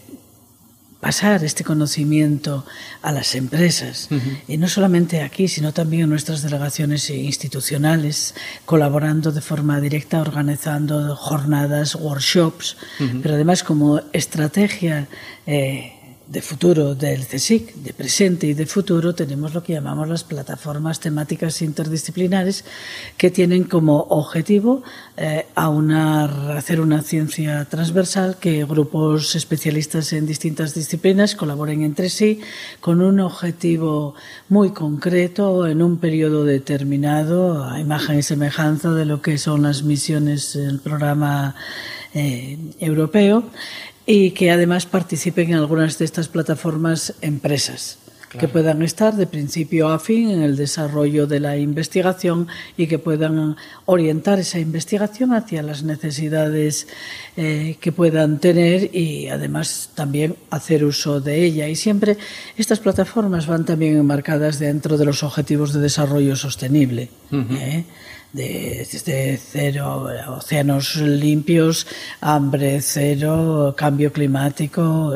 pasar 1.00 1.44
este 1.44 1.62
conocimiento 1.62 2.64
a 3.02 3.12
las 3.12 3.34
empresas. 3.34 4.08
Y 4.48 4.56
no 4.56 4.68
solamente 4.68 5.22
aquí, 5.22 5.46
sino 5.46 5.72
también 5.72 6.04
en 6.04 6.10
nuestras 6.10 6.42
delegaciones 6.42 7.08
institucionales, 7.10 8.34
colaborando 8.64 9.30
de 9.30 9.40
forma 9.40 9.80
directa, 9.80 10.20
organizando 10.20 11.14
jornadas, 11.14 11.94
workshops, 11.94 12.76
pero 13.22 13.34
además 13.34 13.62
como 13.62 14.00
estrategia 14.12 15.08
eh, 15.46 15.97
de 16.28 16.42
futuro 16.42 16.94
del 16.94 17.26
CSIC, 17.26 17.74
de 17.76 17.94
presente 17.94 18.46
y 18.46 18.52
de 18.52 18.66
futuro, 18.66 19.14
tenemos 19.14 19.54
lo 19.54 19.62
que 19.62 19.72
llamamos 19.72 20.08
las 20.08 20.24
plataformas 20.24 21.00
temáticas 21.00 21.62
interdisciplinares 21.62 22.66
que 23.16 23.30
tienen 23.30 23.64
como 23.64 23.98
objetivo 24.10 24.82
eh, 25.16 25.46
aunar, 25.54 26.56
hacer 26.56 26.80
una 26.80 27.00
ciencia 27.00 27.64
transversal, 27.64 28.36
que 28.38 28.64
grupos 28.66 29.36
especialistas 29.36 30.12
en 30.12 30.26
distintas 30.26 30.74
disciplinas 30.74 31.34
colaboren 31.34 31.82
entre 31.82 32.10
sí 32.10 32.40
con 32.80 33.00
un 33.00 33.20
objetivo 33.20 34.14
muy 34.50 34.72
concreto 34.72 35.66
en 35.66 35.80
un 35.80 35.96
periodo 35.96 36.44
determinado, 36.44 37.64
a 37.64 37.80
imagen 37.80 38.18
y 38.18 38.22
semejanza 38.22 38.92
de 38.92 39.06
lo 39.06 39.22
que 39.22 39.38
son 39.38 39.62
las 39.62 39.82
misiones 39.82 40.52
del 40.52 40.78
programa 40.80 41.54
eh, 42.12 42.58
europeo 42.80 43.44
y 44.10 44.30
que 44.30 44.50
además 44.50 44.86
participen 44.86 45.50
en 45.50 45.56
algunas 45.56 45.98
de 45.98 46.06
estas 46.06 46.28
plataformas 46.28 47.12
empresas 47.20 47.98
que 48.30 48.48
puedan 48.48 48.82
estar 48.82 49.14
de 49.16 49.26
principio 49.26 49.88
a 49.88 49.98
fin 49.98 50.30
en 50.30 50.42
el 50.42 50.56
desarrollo 50.56 51.26
de 51.26 51.40
la 51.40 51.56
investigación 51.56 52.48
y 52.76 52.86
que 52.86 52.98
puedan 52.98 53.56
orientar 53.86 54.38
esa 54.38 54.58
investigación 54.58 55.32
hacia 55.32 55.62
las 55.62 55.82
necesidades 55.82 56.88
eh, 57.36 57.76
que 57.80 57.92
puedan 57.92 58.38
tener 58.38 58.94
y 58.94 59.28
además 59.28 59.90
también 59.94 60.36
hacer 60.50 60.84
uso 60.84 61.20
de 61.20 61.44
ella. 61.44 61.68
Y 61.68 61.76
siempre 61.76 62.18
estas 62.56 62.80
plataformas 62.80 63.46
van 63.46 63.64
también 63.64 63.96
enmarcadas 63.96 64.58
dentro 64.58 64.98
de 64.98 65.06
los 65.06 65.22
objetivos 65.22 65.72
de 65.72 65.80
desarrollo 65.80 66.36
sostenible. 66.36 67.10
¿eh? 67.32 67.84
De, 68.32 69.38
cero, 69.50 70.08
océanos 70.28 70.96
limpios, 70.96 71.86
hambre 72.20 72.80
cero, 72.82 73.74
cambio 73.76 74.12
climático 74.12 75.14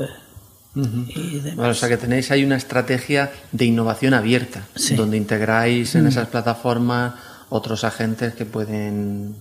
y 0.75 1.38
demás. 1.40 1.57
Bueno, 1.57 1.70
o 1.72 1.75
sea 1.75 1.88
que 1.88 1.96
tenéis 1.98 2.31
ahí 2.31 2.44
una 2.44 2.57
estrategia 2.57 3.31
de 3.53 3.64
innovación 3.66 4.14
abierta, 4.14 4.66
Sí. 4.75 4.94
donde 4.94 5.16
integráis 5.16 5.94
en 5.94 6.07
esas 6.07 6.29
plataformas 6.29 7.14
otros 7.51 7.85
agentes 7.85 8.35
que 8.35 8.46
pueden... 8.46 9.37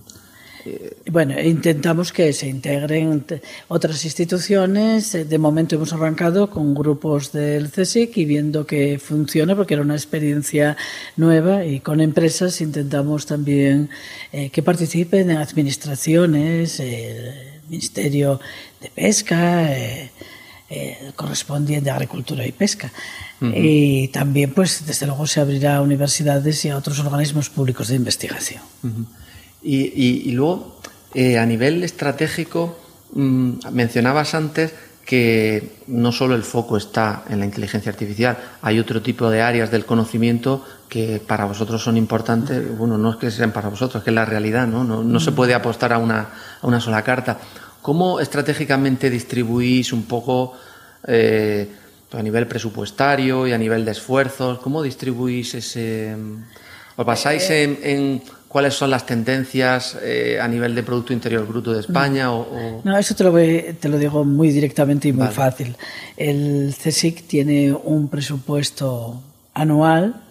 Bueno, 1.10 1.38
intentamos 1.40 2.12
que 2.12 2.32
se 2.32 2.46
integren 2.48 3.20
te- 3.22 3.42
otras 3.68 4.04
instituciones. 4.04 5.14
Eh, 5.14 5.24
De 5.24 5.38
momento 5.38 5.74
hemos 5.76 5.92
arrancado 5.92 6.48
con 6.50 6.74
grupos 6.74 7.32
del 7.32 7.70
CSIC 7.70 8.16
y 8.18 8.24
viendo 8.24 8.64
que 8.66 8.98
funciona, 8.98 9.56
porque 9.56 9.74
era 9.74 9.82
una 9.82 9.94
experiencia 9.94 10.76
nueva, 11.16 11.64
y 11.64 11.80
con 11.80 12.00
empresas 12.00 12.60
intentamos 12.60 13.26
también 13.26 13.90
eh, 14.32 14.50
que 14.50 14.62
participen 14.62 15.30
en 15.30 15.38
administraciones, 15.38 16.80
eh, 16.80 17.56
el 17.56 17.68
Ministerio 17.68 18.40
de 18.80 18.88
Pesca, 18.90 19.72
eh, 19.72 20.10
eh, 20.70 20.98
correspondiente 21.16 21.90
a 21.90 21.94
Agricultura 21.94 22.46
y 22.46 22.52
Pesca. 22.52 22.92
Y 23.40 24.06
también, 24.08 24.52
pues, 24.54 24.86
desde 24.86 25.04
luego, 25.06 25.26
se 25.26 25.40
abrirá 25.40 25.76
a 25.78 25.82
universidades 25.82 26.64
y 26.64 26.68
a 26.68 26.76
otros 26.76 27.00
organismos 27.00 27.50
públicos 27.50 27.88
de 27.88 27.96
investigación. 27.96 28.62
Y, 29.62 29.76
y- 29.94 30.22
y 30.26 30.32
luego, 30.32 30.78
eh, 31.14 31.38
a 31.38 31.46
nivel 31.46 31.82
estratégico, 31.84 32.78
mm, 33.14 33.68
mencionabas 33.72 34.34
antes 34.34 34.72
que 35.04 35.72
no 35.88 36.12
solo 36.12 36.34
el 36.36 36.42
foco 36.44 36.76
está 36.76 37.24
en 37.28 37.40
la 37.40 37.44
inteligencia 37.44 37.90
artificial, 37.90 38.38
hay 38.62 38.78
otro 38.78 39.02
tipo 39.02 39.28
de 39.30 39.42
áreas 39.42 39.70
del 39.70 39.84
conocimiento 39.84 40.64
que 40.88 41.20
para 41.26 41.44
vosotros 41.44 41.82
son 41.82 41.96
importantes. 41.96 42.76
Bueno, 42.78 42.96
no 42.98 43.10
es 43.10 43.16
que 43.16 43.30
sean 43.30 43.50
para 43.52 43.68
vosotros, 43.68 44.00
es 44.00 44.04
que 44.04 44.10
es 44.10 44.14
la 44.14 44.24
realidad, 44.24 44.66
¿no? 44.68 44.84
No, 44.84 45.02
no 45.02 45.20
se 45.20 45.32
puede 45.32 45.54
apostar 45.54 45.92
a 45.92 45.98
una, 45.98 46.28
a 46.60 46.66
una 46.66 46.80
sola 46.80 47.02
carta. 47.02 47.38
¿Cómo 47.82 48.20
estratégicamente 48.20 49.10
distribuís 49.10 49.92
un 49.92 50.04
poco 50.04 50.52
eh, 51.06 51.68
a 52.12 52.22
nivel 52.22 52.46
presupuestario 52.46 53.46
y 53.48 53.52
a 53.52 53.58
nivel 53.58 53.84
de 53.84 53.90
esfuerzos? 53.92 54.60
¿Cómo 54.60 54.82
distribuís 54.82 55.54
ese... 55.54 56.14
¿Os 56.94 57.06
basáis 57.06 57.48
en, 57.50 57.78
en 57.82 58.22
cuáles 58.52 58.74
son 58.74 58.90
las 58.90 59.06
tendencias 59.06 59.96
eh, 60.02 60.38
a 60.40 60.46
nivel 60.46 60.74
de 60.74 60.82
Producto 60.82 61.12
Interior 61.14 61.46
Bruto 61.46 61.72
de 61.72 61.80
España? 61.80 62.30
O, 62.30 62.40
o- 62.42 62.80
No, 62.84 62.96
eso 62.98 63.14
te 63.14 63.24
lo, 63.24 63.32
voy- 63.32 63.74
te 63.80 63.88
lo 63.88 63.96
digo 63.98 64.24
muy 64.24 64.50
directamente 64.50 65.08
y 65.08 65.12
muy 65.12 65.22
Vale. 65.24 65.34
fácil. 65.34 65.76
El 66.16 66.74
CSIC 66.80 67.26
tiene 67.26 67.72
un 67.72 68.08
presupuesto 68.08 69.20
anual, 69.54 70.22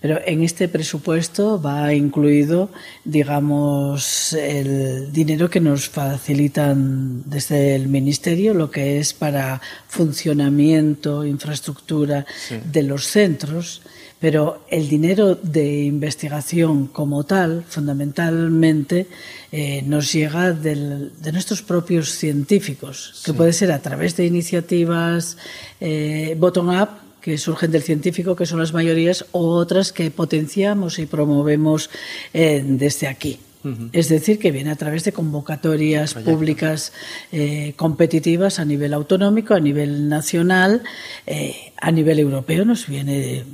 pero 0.00 0.18
en 0.26 0.42
este 0.42 0.68
presupuesto 0.68 1.62
va 1.62 1.94
incluido, 1.94 2.70
digamos, 3.04 4.32
el 4.32 5.12
dinero 5.12 5.48
que 5.48 5.60
nos 5.60 5.88
facilitan 5.88 7.22
desde 7.24 7.76
el 7.76 7.86
Ministerio, 7.86 8.52
lo 8.52 8.70
que 8.72 8.98
es 8.98 9.14
para 9.14 9.60
funcionamiento, 9.86 11.24
infraestructura 11.24 12.26
de 12.72 12.82
los 12.82 13.06
centros, 13.06 13.82
pero 14.20 14.64
el 14.70 14.88
dinero 14.88 15.34
de 15.34 15.84
investigación 15.84 16.86
como 16.86 17.24
tal, 17.24 17.64
fundamentalmente, 17.68 19.06
eh, 19.52 19.82
nos 19.86 20.12
llega 20.12 20.52
del, 20.52 21.12
de 21.20 21.32
nuestros 21.32 21.62
propios 21.62 22.10
científicos, 22.10 23.22
que 23.24 23.34
puede 23.34 23.52
ser 23.52 23.70
a 23.72 23.80
través 23.80 24.16
de 24.16 24.26
iniciativas 24.26 25.36
eh, 25.80 26.36
bottom-up, 26.38 26.88
que 27.20 27.38
surgen 27.38 27.70
del 27.70 27.82
científico, 27.82 28.36
que 28.36 28.44
son 28.44 28.60
las 28.60 28.74
mayorías, 28.74 29.24
o 29.32 29.48
otras 29.48 29.92
que 29.92 30.10
potenciamos 30.10 30.98
y 30.98 31.06
promovemos 31.06 31.88
eh, 32.34 32.62
desde 32.62 33.06
aquí. 33.06 33.38
Es 33.92 34.10
decir, 34.10 34.38
que 34.38 34.50
viene 34.50 34.70
a 34.70 34.76
través 34.76 35.04
de 35.04 35.12
convocatorias 35.12 36.12
públicas 36.12 36.92
eh, 37.32 37.72
competitivas 37.76 38.58
a 38.58 38.66
nivel 38.66 38.92
autonómico, 38.92 39.54
a 39.54 39.60
nivel 39.60 40.10
nacional, 40.10 40.82
eh, 41.26 41.72
a 41.80 41.90
nivel 41.90 42.18
europeo. 42.18 42.66
Nos 42.66 42.86
viene 42.86 43.44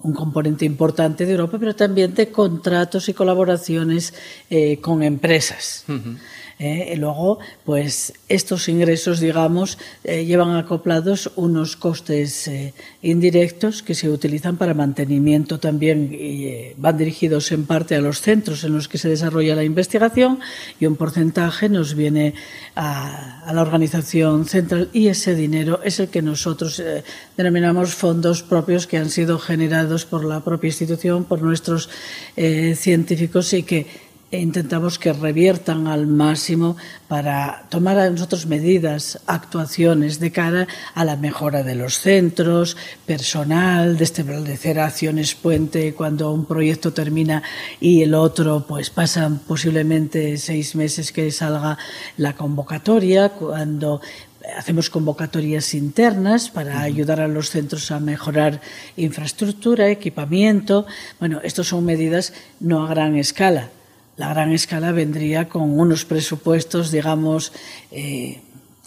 un 0.00 0.12
componente 0.12 0.64
importante 0.64 1.26
de 1.26 1.32
Europa, 1.32 1.58
pero 1.58 1.74
también 1.74 2.14
de 2.14 2.30
contratos 2.30 3.08
y 3.08 3.14
colaboraciones 3.14 4.14
con 4.80 5.02
empresas. 5.02 5.84
¿Eh? 6.58 6.92
y 6.94 6.96
luego, 6.96 7.38
pues 7.64 8.12
estos 8.28 8.68
ingresos, 8.68 9.20
digamos, 9.20 9.78
eh, 10.04 10.24
llevan 10.24 10.56
acoplados 10.56 11.30
unos 11.36 11.76
costes 11.76 12.48
eh, 12.48 12.74
indirectos 13.02 13.82
que 13.82 13.94
se 13.94 14.08
utilizan 14.08 14.56
para 14.56 14.74
mantenimiento 14.74 15.58
también 15.58 16.10
y 16.12 16.72
van 16.76 16.98
dirigidos 16.98 17.52
en 17.52 17.66
parte 17.66 17.94
a 17.94 18.00
los 18.00 18.20
centros 18.20 18.64
en 18.64 18.72
los 18.72 18.88
que 18.88 18.98
se 18.98 19.08
desarrolla 19.08 19.54
la 19.54 19.64
investigación 19.64 20.40
y 20.80 20.86
un 20.86 20.96
porcentaje 20.96 21.68
nos 21.68 21.94
viene 21.94 22.34
a, 22.74 23.40
a 23.44 23.52
la 23.52 23.62
organización 23.62 24.46
central 24.46 24.88
y 24.92 25.08
ese 25.08 25.34
dinero 25.34 25.80
es 25.84 26.00
el 26.00 26.08
que 26.08 26.22
nosotros 26.22 26.82
denominamos 27.36 27.94
fondos 27.94 28.42
propios 28.42 28.86
que 28.86 28.98
han 28.98 29.10
sido 29.10 29.38
generados 29.38 30.04
por 30.04 30.24
la 30.24 30.40
propia 30.40 30.68
institución, 30.68 31.24
por 31.24 31.42
nuestros 31.42 31.88
científicos 32.74 33.52
y 33.52 33.62
que 33.62 34.07
e 34.30 34.40
intentamos 34.40 34.98
que 34.98 35.12
reviertan 35.12 35.86
al 35.86 36.06
máximo 36.06 36.76
para 37.08 37.64
tomar 37.70 37.98
a 37.98 38.10
nosotros 38.10 38.44
medidas, 38.44 39.20
actuaciones 39.26 40.20
de 40.20 40.32
cara 40.32 40.68
a 40.94 41.04
la 41.04 41.16
mejora 41.16 41.62
de 41.62 41.74
los 41.74 41.98
centros, 41.98 42.76
personal, 43.06 43.96
de 43.96 44.04
establecer 44.04 44.80
acciones 44.80 45.34
puente 45.34 45.94
cuando 45.94 46.32
un 46.32 46.44
proyecto 46.44 46.92
termina 46.92 47.42
y 47.80 48.02
el 48.02 48.12
otro, 48.12 48.66
pues 48.68 48.90
pasan 48.90 49.38
posiblemente 49.38 50.36
seis 50.36 50.74
meses 50.74 51.10
que 51.10 51.30
salga 51.30 51.78
la 52.18 52.34
convocatoria, 52.34 53.30
cuando 53.30 54.02
hacemos 54.56 54.90
convocatorias 54.90 55.74
internas 55.74 56.50
para 56.50 56.80
ayudar 56.80 57.20
a 57.20 57.28
los 57.28 57.50
centros 57.50 57.90
a 57.90 58.00
mejorar 58.00 58.60
infraestructura, 58.96 59.88
equipamiento. 59.88 60.86
Bueno, 61.18 61.40
estas 61.42 61.68
son 61.68 61.84
medidas 61.84 62.32
no 62.60 62.84
a 62.84 62.88
gran 62.88 63.16
escala, 63.16 63.70
la 64.18 64.28
gran 64.28 64.52
escala 64.52 64.92
vendría 64.92 65.48
con 65.48 65.78
unos 65.78 66.04
presupuestos, 66.04 66.90
digamos, 66.90 67.52
eh, 67.92 68.42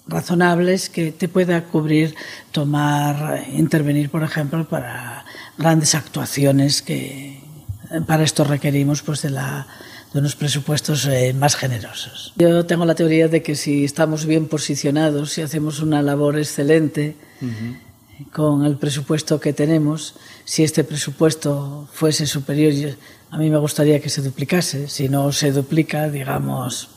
razonables 0.08 0.89
que 0.89 1.12
te 1.12 1.28
pueda 1.30 1.63
cubrir 1.63 2.15
tomar, 2.52 3.46
intervenir, 3.54 4.10
por 4.10 4.24
ejemplo, 4.24 4.67
para 4.67 5.26
grandes 5.58 5.96
actuaciones 5.96 6.82
que 6.82 7.39
para 8.06 8.24
esto 8.24 8.44
requerimos 8.44 9.02
pues 9.02 9.22
de 9.22 9.32
la 9.32 9.67
de 10.13 10.20
unos 10.20 10.36
presupuestos 10.36 11.06
eh, 11.06 11.34
más 11.34 11.56
generosos. 11.56 12.34
Yo 12.36 12.65
tengo 12.65 12.86
la 12.86 12.96
teoría 12.96 13.30
de 13.30 13.41
que 13.41 13.56
si 13.56 13.86
estamos 13.86 14.26
bien 14.26 14.48
posicionados, 14.48 15.32
si 15.32 15.41
hacemos 15.41 15.80
una 15.80 16.02
labor 16.02 16.38
excelente 16.38 17.15
con 18.34 18.65
el 18.65 18.76
presupuesto 18.78 19.39
que 19.39 19.54
tenemos, 19.54 20.15
si 20.44 20.63
este 20.63 20.84
presupuesto 20.84 21.88
fuese 21.94 22.26
superior 22.26 22.74
a 23.32 23.38
mí 23.38 23.50
me 23.50 23.58
gustaría 23.58 24.00
que 24.02 24.10
se 24.10 24.22
duplicase. 24.22 24.89
Si 24.89 25.08
no 25.08 25.32
se 25.32 25.52
duplica, 25.54 26.10
digamos, 26.10 26.89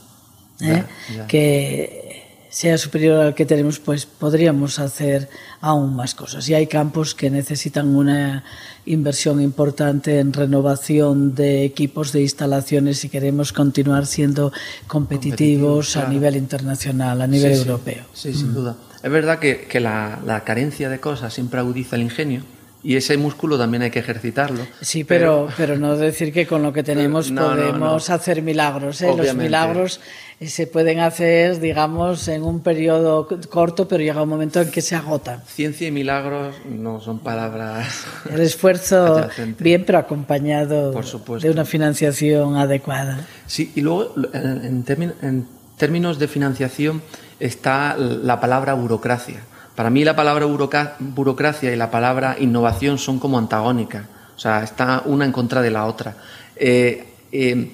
¿eh? 0.61 0.83
que 1.29 2.23
sea 2.51 2.77
superior 2.77 3.21
al 3.21 3.35
que 3.35 3.47
tenemos, 3.47 3.79
pues 3.79 4.05
podríamos 4.05 4.81
hacer 4.81 5.29
aún 5.61 5.95
más 5.95 6.15
cosas. 6.15 6.49
Y 6.49 6.55
hay 6.55 6.67
campos 6.67 7.15
que 7.15 7.31
necesitan 7.31 7.95
una 7.95 8.43
inversión 8.85 9.41
importante 9.41 10.19
en 10.19 10.33
renovación 10.33 11.37
de 11.37 11.65
equipos, 11.65 12.13
de 12.13 12.23
instalaciones, 12.23 12.99
si 12.99 13.09
queremos 13.09 13.53
continuar 13.53 14.07
siendo 14.07 14.53
competitivos 14.89 15.97
a 15.97 16.09
nivel 16.09 16.35
internacional, 16.35 17.23
a 17.23 17.29
nivel 17.29 17.53
europeo. 17.53 18.05
Sí, 18.13 18.35
sin 18.35 18.53
duda. 18.53 18.77
Es 19.05 19.11
verdad 19.11 19.39
que, 19.39 19.67
que 19.69 19.79
la, 19.79 20.21
la 20.27 20.43
carencia 20.43 20.89
de 20.89 20.99
cosas 20.99 21.33
siempre 21.33 21.61
agudiza 21.61 21.95
el 21.95 22.03
ingenio 22.03 22.43
y 22.85 22.97
ese 22.97 23.17
músculo 23.17 23.57
también 23.57 23.83
hay 23.83 23.91
que 23.91 23.99
ejercitarlo. 23.99 24.67
Sí, 24.83 25.05
pero, 25.05 25.49
pero, 25.57 25.79
no 25.79 25.97
decir 25.97 26.35
que 26.35 26.47
con 26.47 26.63
lo 26.63 26.71
que 26.73 26.83
tenemos 26.83 27.33
podemos 27.33 28.11
hacer 28.11 28.43
milagros. 28.43 29.01
¿eh? 29.01 29.15
Los 29.17 29.35
milagros 29.35 30.01
eh, 30.39 30.49
se 30.49 30.67
pueden 30.67 31.01
hacer, 31.01 31.61
digamos, 31.61 32.29
en 32.29 32.43
un 32.43 32.61
periodo 32.61 33.27
corto, 33.49 33.89
pero 33.89 34.05
llega 34.05 34.23
un 34.23 34.29
momento 34.29 34.61
en 34.61 34.71
que 34.71 34.83
se 34.83 34.95
agotan. 34.95 35.43
Ciencia 35.47 35.89
y 35.89 35.91
milagros 35.91 36.57
no 36.69 37.01
son 37.01 37.21
palabras. 37.21 38.05
El 38.31 38.43
esfuerzo 38.43 39.29
bien, 39.59 39.85
pero 39.87 39.99
acompañado 39.99 40.93
de 40.93 41.51
una 41.51 41.65
financiación 41.65 42.57
adecuada. 42.57 43.27
Sí, 43.47 43.73
y 43.75 43.81
luego 43.81 44.13
en, 44.35 44.85
en 45.23 45.47
términos 45.79 46.19
de 46.19 46.29
financiación 46.29 47.01
está 47.41 47.97
la 47.97 48.41
palabra 48.41 48.75
burocracia 48.75 49.41
para 49.75 49.91
mí 49.91 50.05
la 50.05 50.15
palabra 50.15 50.47
burocracia 50.47 51.73
y 51.73 51.77
la 51.77 51.91
palabra 51.91 52.37
innovación 52.39 52.99
son 52.99 53.19
como 53.19 53.39
antagónicas, 53.39 54.05
o 54.37 54.39
sea, 54.39 54.63
está 54.63 55.03
una 55.07 55.25
en 55.25 55.33
contra 55.33 55.63
de 55.63 55.71
la 55.71 55.87
otra. 55.87 56.17
Eh, 56.57 57.05
eh, 57.33 57.73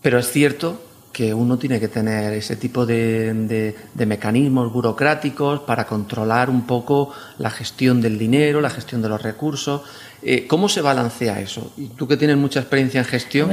pero 0.00 0.18
es 0.18 0.30
cierto 0.30 0.80
que 1.12 1.32
uno 1.32 1.56
tiene 1.58 1.80
que 1.80 1.88
tener 1.88 2.34
ese 2.34 2.56
tipo 2.56 2.84
de, 2.84 3.74
mecanismos 3.94 4.70
burocráticos 4.70 5.60
para 5.60 5.86
controlar 5.86 6.50
un 6.50 6.66
poco 6.66 7.10
la 7.38 7.50
gestión 7.50 8.02
del 8.02 8.18
dinero, 8.18 8.60
la 8.60 8.68
gestión 8.68 9.00
de 9.00 9.08
los 9.08 9.22
recursos. 9.22 9.80
Eh, 10.22 10.46
¿Cómo 10.46 10.68
se 10.68 10.82
balancea 10.82 11.40
eso? 11.40 11.72
Y 11.78 11.88
tú 11.88 12.06
que 12.06 12.18
tienes 12.18 12.36
mucha 12.36 12.60
experiencia 12.60 13.00
en 13.00 13.06
gestión. 13.06 13.50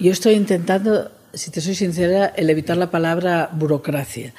yo 0.00 0.10
estoy 0.10 0.34
intentando 0.34 1.10
si 1.32 1.50
te 1.50 1.60
soy 1.60 1.74
sincera, 1.74 2.26
el 2.36 2.50
evitar 2.50 2.76
la 2.76 2.90
palabra 2.90 3.50
burocracia. 3.52 4.32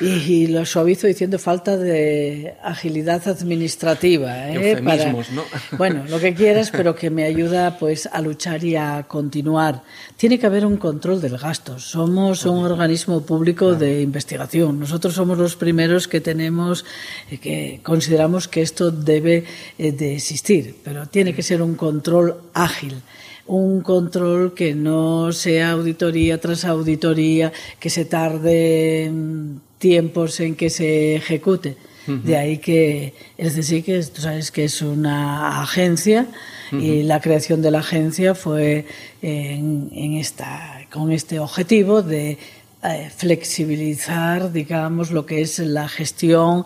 Y, 0.00 0.46
lo 0.46 0.64
suavizo 0.64 1.08
diciendo 1.08 1.38
falta 1.38 1.76
de 1.76 2.54
agilidad 2.62 3.26
administrativa. 3.26 4.50
¿eh? 4.50 4.80
¿no? 4.80 5.44
Bueno, 5.76 6.04
lo 6.08 6.20
que 6.20 6.34
quieras, 6.34 6.70
pero 6.70 6.94
que 6.94 7.10
me 7.10 7.24
ayuda 7.24 7.78
pues 7.78 8.08
a 8.10 8.20
luchar 8.20 8.62
y 8.64 8.76
a 8.76 9.04
continuar. 9.08 9.82
Tiene 10.16 10.38
que 10.38 10.46
haber 10.46 10.64
un 10.66 10.76
control 10.76 11.20
del 11.20 11.36
gasto. 11.36 11.78
Somos 11.78 12.44
un 12.44 12.64
organismo 12.64 13.22
público 13.22 13.74
de 13.74 14.02
investigación. 14.02 14.78
Nosotros 14.78 15.14
somos 15.14 15.36
los 15.38 15.56
primeros 15.56 16.06
que 16.06 16.20
tenemos, 16.20 16.84
eh, 17.30 17.38
que 17.38 17.80
consideramos 17.82 18.46
que 18.46 18.62
esto 18.62 18.90
debe 18.90 19.44
eh, 19.78 19.92
de 19.92 20.14
existir, 20.14 20.76
pero 20.84 21.06
tiene 21.06 21.34
que 21.34 21.42
ser 21.42 21.60
un 21.60 21.74
control 21.74 22.36
ágil 22.54 23.02
un 23.46 23.80
control 23.80 24.54
que 24.54 24.74
no 24.74 25.32
sea 25.32 25.72
auditoría 25.72 26.40
tras 26.40 26.64
auditoría, 26.64 27.52
que 27.80 27.90
se 27.90 28.04
tarde 28.04 29.10
mm, 29.12 29.56
tiempos 29.78 30.40
en 30.40 30.54
que 30.54 30.70
se 30.70 31.16
ejecute. 31.16 31.76
De 32.06 32.36
ahí 32.36 32.58
que, 32.58 33.14
es 33.38 33.54
decir, 33.54 33.84
que 33.84 34.02
tú 34.02 34.22
sabes 34.22 34.50
que 34.50 34.64
es 34.64 34.82
una 34.82 35.62
agencia 35.62 36.26
y 36.72 37.04
la 37.04 37.20
creación 37.20 37.62
de 37.62 37.70
la 37.70 37.78
agencia 37.78 38.34
fue 38.34 38.86
en, 39.20 40.14
esta, 40.14 40.80
con 40.90 41.12
este 41.12 41.38
objetivo 41.38 42.02
de 42.02 42.38
eh, 42.82 43.10
flexibilizar, 43.14 44.50
digamos, 44.50 45.12
lo 45.12 45.26
que 45.26 45.42
es 45.42 45.60
la 45.60 45.88
gestión, 45.88 46.64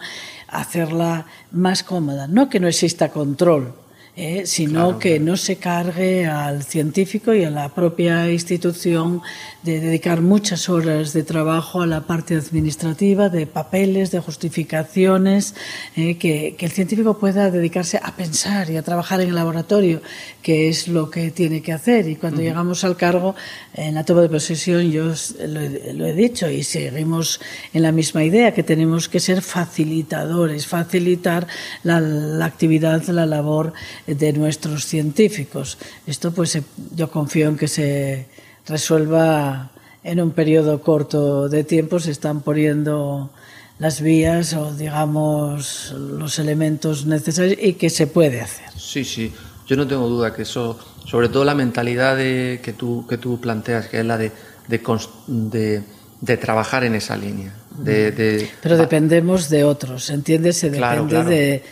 hacerla 0.48 1.26
más 1.50 1.82
cómoda. 1.82 2.28
No 2.28 2.48
que 2.48 2.58
no 2.58 2.68
exista 2.68 3.10
control, 3.10 3.74
eh, 4.18 4.46
sino 4.46 4.98
que 4.98 5.20
no 5.20 5.36
se 5.36 5.56
cargue 5.56 6.24
al 6.24 6.64
científico 6.64 7.34
y 7.34 7.44
a 7.44 7.50
la 7.50 7.68
propia 7.68 8.32
institución 8.32 9.20
de 9.62 9.78
dedicar 9.78 10.22
muchas 10.22 10.70
horas 10.70 11.12
de 11.12 11.22
trabajo 11.22 11.82
a 11.82 11.86
la 11.86 12.00
parte 12.06 12.34
administrativa, 12.34 13.28
de 13.28 13.46
papeles, 13.46 14.12
de 14.12 14.20
justificaciones, 14.20 15.54
eh, 15.96 16.16
que, 16.16 16.56
el 16.58 16.70
científico 16.70 17.18
pueda 17.18 17.50
dedicarse 17.50 18.00
a 18.02 18.16
pensar 18.16 18.70
y 18.70 18.78
a 18.78 18.82
trabajar 18.82 19.20
en 19.20 19.28
el 19.28 19.34
laboratorio, 19.34 20.00
que 20.40 20.70
es 20.70 20.88
lo 20.88 21.10
que 21.10 21.30
tiene 21.30 21.60
que 21.60 21.74
hacer. 21.74 22.08
Y 22.08 22.16
cuando 22.16 22.40
llegamos 22.40 22.84
al 22.84 22.96
cargo, 22.96 23.34
en 23.74 23.94
la 23.96 24.04
toma 24.04 24.22
de 24.22 24.30
posesión, 24.30 24.90
yo 24.90 25.12
lo 25.46 26.06
he, 26.06 26.14
dicho 26.14 26.48
y 26.48 26.62
seguimos 26.62 27.38
en 27.74 27.82
la 27.82 27.92
misma 27.92 28.24
idea, 28.24 28.54
que 28.54 28.62
tenemos 28.62 29.10
que 29.10 29.20
ser 29.20 29.42
facilitadores, 29.42 30.66
facilitar 30.66 31.46
la, 31.82 32.00
la 32.00 32.46
actividad, 32.46 33.02
la 33.08 33.26
labor 33.26 33.74
de 34.06 34.32
nuestros 34.32 34.84
científicos. 34.84 35.78
Esto 36.06 36.32
pues 36.32 36.58
yo 36.94 37.10
confío 37.10 37.48
en 37.48 37.56
que 37.56 37.68
se 37.68 38.26
resuelva 38.66 39.70
en 40.02 40.20
un 40.20 40.30
periodo 40.30 40.80
corto 40.80 41.48
de 41.48 41.64
tiempo, 41.64 41.98
se 41.98 42.12
están 42.12 42.40
poniendo 42.40 43.30
las 43.78 44.00
vías 44.00 44.54
o 44.54 44.72
digamos 44.72 45.92
los 45.98 46.38
elementos 46.38 47.06
necesarios 47.06 47.58
y 47.60 47.74
que 47.74 47.90
se 47.90 48.06
puede 48.06 48.40
hacer. 48.40 48.66
Sí, 48.76 49.04
sí, 49.04 49.32
yo 49.66 49.76
no 49.76 49.86
tengo 49.86 50.08
duda 50.08 50.32
que 50.32 50.42
eso, 50.42 50.78
sobre 51.04 51.28
todo 51.28 51.44
la 51.44 51.54
mentalidad 51.54 52.16
de, 52.16 52.60
que, 52.62 52.72
tú, 52.72 53.06
que 53.08 53.18
tú 53.18 53.40
planteas, 53.40 53.88
que 53.88 53.98
es 54.00 54.06
la 54.06 54.16
de, 54.16 54.30
de, 54.68 55.82
de, 56.20 56.36
trabajar 56.36 56.84
en 56.84 56.94
esa 56.94 57.16
línea. 57.16 57.52
De, 57.76 58.48
Pero 58.62 58.78
dependemos 58.78 59.50
de 59.50 59.64
otros, 59.64 60.08
¿entiendes? 60.10 60.56
Se 60.56 60.70
depende 60.70 61.24
de 61.24 61.62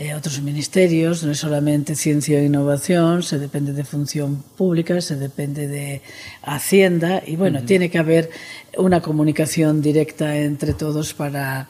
eh, 0.00 0.14
otros 0.14 0.40
ministerios, 0.42 1.24
no 1.24 1.32
es 1.32 1.38
solamente 1.40 1.96
ciencia 1.96 2.38
e 2.38 2.44
innovación, 2.44 3.24
se 3.24 3.36
depende 3.36 3.72
de 3.72 3.82
función 3.82 4.44
pública, 4.56 5.00
se 5.00 5.16
depende 5.16 5.66
de 5.66 6.02
Hacienda 6.40 7.20
y 7.26 7.34
bueno, 7.34 7.64
tiene 7.64 7.90
que 7.90 7.98
haber 7.98 8.30
una 8.76 9.02
comunicación 9.02 9.82
directa 9.82 10.36
entre 10.36 10.74
todos 10.74 11.14
para 11.14 11.68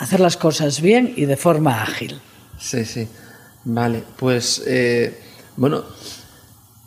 hacer 0.00 0.18
las 0.18 0.36
cosas 0.36 0.80
bien 0.80 1.14
y 1.14 1.26
de 1.26 1.36
forma 1.36 1.84
ágil. 1.84 2.20
Sí, 2.58 2.84
sí. 2.84 3.06
Vale, 3.62 4.02
pues 4.16 4.64
eh, 4.66 5.16
bueno, 5.56 5.84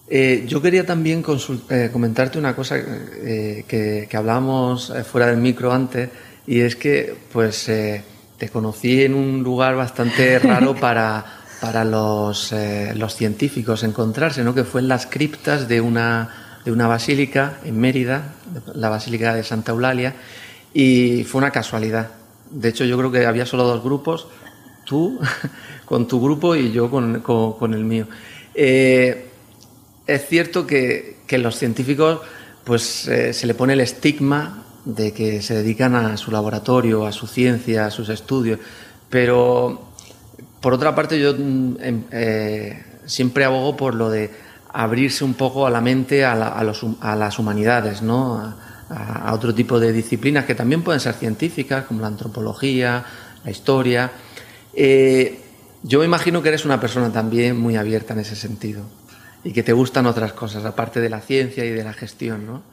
eh, 0.10 0.43
yo 0.45 0.62
quería 0.62 0.86
también 0.86 1.24
comentarte 1.24 2.38
una 2.38 2.54
cosa 2.54 2.84
que, 2.84 4.08
que 4.10 4.17
hablábamos 4.17 4.91
fuera 5.10 5.28
del 5.28 5.38
micro 5.38 5.71
antes 5.71 6.10
y 6.45 6.60
es 6.60 6.76
que 6.76 7.15
pues 7.32 7.69
te 8.41 8.49
conocí 8.49 9.04
en 9.04 9.13
un 9.13 9.43
lugar 9.43 9.75
bastante 9.75 10.39
raro 10.39 10.73
para, 10.80 11.23
para 11.62 11.86
los, 11.86 12.51
eh, 12.51 12.91
los 12.95 13.15
científicos 13.15 13.84
encontrarse, 13.84 14.43
¿no? 14.43 14.56
que 14.56 14.63
fue 14.63 14.82
en 14.82 14.88
las 14.88 15.06
criptas 15.06 15.67
de 15.67 15.80
una, 15.80 16.58
de 16.65 16.71
una 16.71 16.88
basílica 16.88 17.60
en 17.63 17.80
Mérida, 17.80 18.34
la 18.73 18.89
Basílica 18.89 19.36
de 19.36 19.43
Santa 19.43 19.73
Eulalia, 19.73 20.15
y 20.73 21.23
fue 21.23 21.38
una 21.38 21.51
casualidad. 21.51 22.10
De 22.49 22.69
hecho, 22.69 22.84
yo 22.84 22.97
creo 22.97 23.12
que 23.12 23.27
había 23.27 23.45
solo 23.45 23.63
dos 23.63 23.84
grupos, 23.84 24.25
tú 24.86 25.19
con 25.86 26.08
tu 26.08 26.19
grupo 26.19 26.56
y 26.56 26.71
yo 26.71 26.89
con, 26.89 27.19
con, 27.21 27.75
el 27.75 27.84
mío. 27.84 28.08
Eh, 28.56 29.30
es 30.08 30.27
cierto 30.27 30.65
que, 30.65 31.17
que 31.27 31.38
los 31.38 31.60
científicos 31.60 32.21
pues 32.63 33.08
eh, 33.08 33.34
se 33.34 33.45
le 33.45 33.54
pone 33.54 33.73
el 33.73 33.82
estigma 33.82 34.63
de 34.86 35.13
que 35.13 35.41
se 35.41 35.56
dedican 35.56 35.96
a 35.96 36.17
su 36.17 36.32
laboratorio, 36.32 37.06
a 37.06 37.12
su 37.12 37.28
ciencia, 37.28 37.86
a 37.86 37.91
sus 37.91 38.10
estudios. 38.10 38.60
Pero, 39.10 39.89
por 40.60 40.74
otra 40.74 40.96
parte, 40.96 41.20
yo 41.20 41.34
mm, 41.34 41.76
em, 41.82 42.04
eh, 42.12 42.84
siempre 43.06 43.46
abogo 43.46 43.78
por 43.78 43.96
lo 43.96 44.10
de 44.10 44.32
abrirse 44.74 45.24
un 45.24 45.34
poco 45.34 45.67
a 45.67 45.70
la 45.70 45.82
mente 45.82 46.24
a, 46.24 46.36
las 46.36 47.39
humanidades, 47.39 48.02
¿no? 48.02 48.56
A, 48.89 49.34
otro 49.34 49.54
tipo 49.54 49.80
de 49.80 49.94
disciplinas 49.94 50.46
que 50.46 50.56
también 50.56 50.82
pueden 50.82 51.00
ser 51.00 51.13
científicas, 51.13 51.86
como 51.86 52.02
la 52.02 52.08
antropología, 52.08 53.06
la 53.44 53.52
historia. 53.52 54.12
Eh, 54.74 55.39
yo 55.84 56.00
me 56.00 56.06
imagino 56.06 56.41
que 56.41 56.50
eres 56.50 56.65
una 56.65 56.80
persona 56.80 57.12
también 57.12 57.58
muy 57.58 57.76
abierta 57.76 58.13
en 58.13 58.20
ese 58.20 58.36
sentido 58.36 58.84
y 59.44 59.54
que 59.54 59.63
te 59.63 59.74
gustan 59.74 60.06
otras 60.06 60.34
cosas, 60.34 60.65
aparte 60.65 61.00
de 61.00 61.10
la 61.10 61.22
ciencia 61.22 61.65
y 61.65 61.70
de 61.70 61.84
la 61.84 61.94
gestión, 61.94 62.46
¿no? 62.46 62.63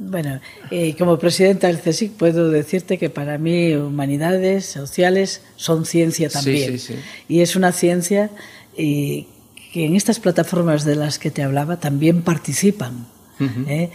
Bueno, 0.00 0.40
eh, 0.70 0.94
como 0.96 1.18
presidenta 1.18 1.66
del 1.66 1.80
CSIC 1.80 2.12
puedo 2.12 2.50
decirte 2.50 2.98
que 2.98 3.10
para 3.10 3.36
mí 3.36 3.74
humanidades 3.74 4.64
sociales 4.66 5.42
son 5.56 5.86
ciencia 5.86 6.28
también. 6.28 6.78
Y 7.26 7.40
es 7.40 7.56
una 7.56 7.72
ciencia 7.72 8.30
eh, 8.76 9.26
que 9.72 9.86
en 9.86 9.96
estas 9.96 10.20
plataformas 10.20 10.84
de 10.84 10.94
las 10.94 11.18
que 11.18 11.32
te 11.32 11.42
hablaba 11.42 11.80
también 11.80 12.22
participan. 12.22 13.06
¿eh? 13.40 13.90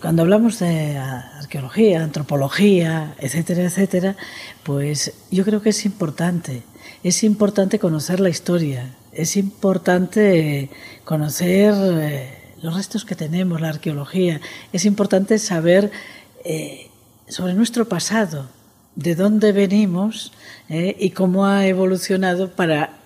cuando 0.00 0.22
hablamos 0.22 0.58
de 0.58 0.98
arqueología, 0.98 2.02
antropología, 2.02 3.14
etcétera, 3.18 3.64
etcétera, 3.64 4.16
pues 4.62 5.14
yo 5.30 5.44
creo 5.44 5.62
que 5.62 5.70
es 5.70 5.86
importante. 5.86 6.62
Es 7.02 7.24
importante 7.24 7.78
conocer 7.78 8.20
la 8.20 8.28
historia, 8.28 8.94
es 9.12 9.36
importante 9.36 10.68
conocer 11.04 12.41
los 12.62 12.74
restos 12.74 13.04
que 13.04 13.14
tenemos, 13.14 13.60
la 13.60 13.68
arqueología. 13.68 14.40
Es 14.72 14.84
importante 14.84 15.38
saber 15.38 15.90
eh, 16.44 16.88
sobre 17.28 17.54
nuestro 17.54 17.88
pasado, 17.88 18.48
de 18.94 19.14
dónde 19.14 19.52
venimos 19.52 20.32
eh, 20.68 20.96
y 20.98 21.10
cómo 21.10 21.46
ha 21.46 21.66
evolucionado 21.66 22.50
para 22.50 23.01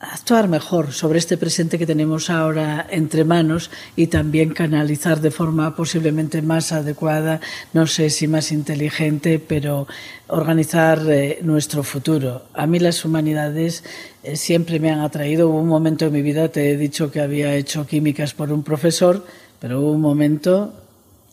actuar 0.00 0.48
mejor 0.48 0.92
sobre 0.92 1.18
este 1.18 1.36
presente 1.36 1.78
que 1.78 1.86
tenemos 1.86 2.30
ahora 2.30 2.86
entre 2.90 3.24
manos 3.24 3.70
y 3.96 4.06
también 4.06 4.54
canalizar 4.54 5.20
de 5.20 5.30
forma 5.30 5.76
posiblemente 5.76 6.40
más 6.40 6.72
adecuada, 6.72 7.40
no 7.74 7.86
sé 7.86 8.08
si 8.08 8.26
más 8.26 8.50
inteligente, 8.50 9.38
pero 9.38 9.86
organizar 10.28 11.02
eh, 11.06 11.40
nuestro 11.42 11.82
futuro. 11.82 12.46
A 12.54 12.66
mí 12.66 12.78
las 12.78 13.04
humanidades 13.04 13.84
eh, 14.22 14.36
siempre 14.36 14.80
me 14.80 14.90
han 14.90 15.00
atraído. 15.00 15.50
Hubo 15.50 15.60
un 15.60 15.68
momento 15.68 16.06
en 16.06 16.12
mi 16.14 16.22
vida, 16.22 16.48
te 16.48 16.70
he 16.70 16.76
dicho 16.78 17.10
que 17.10 17.20
había 17.20 17.54
hecho 17.54 17.86
químicas 17.86 18.32
por 18.32 18.52
un 18.52 18.62
profesor, 18.62 19.26
pero 19.60 19.80
hubo 19.80 19.92
un 19.92 20.00
momento 20.00 20.72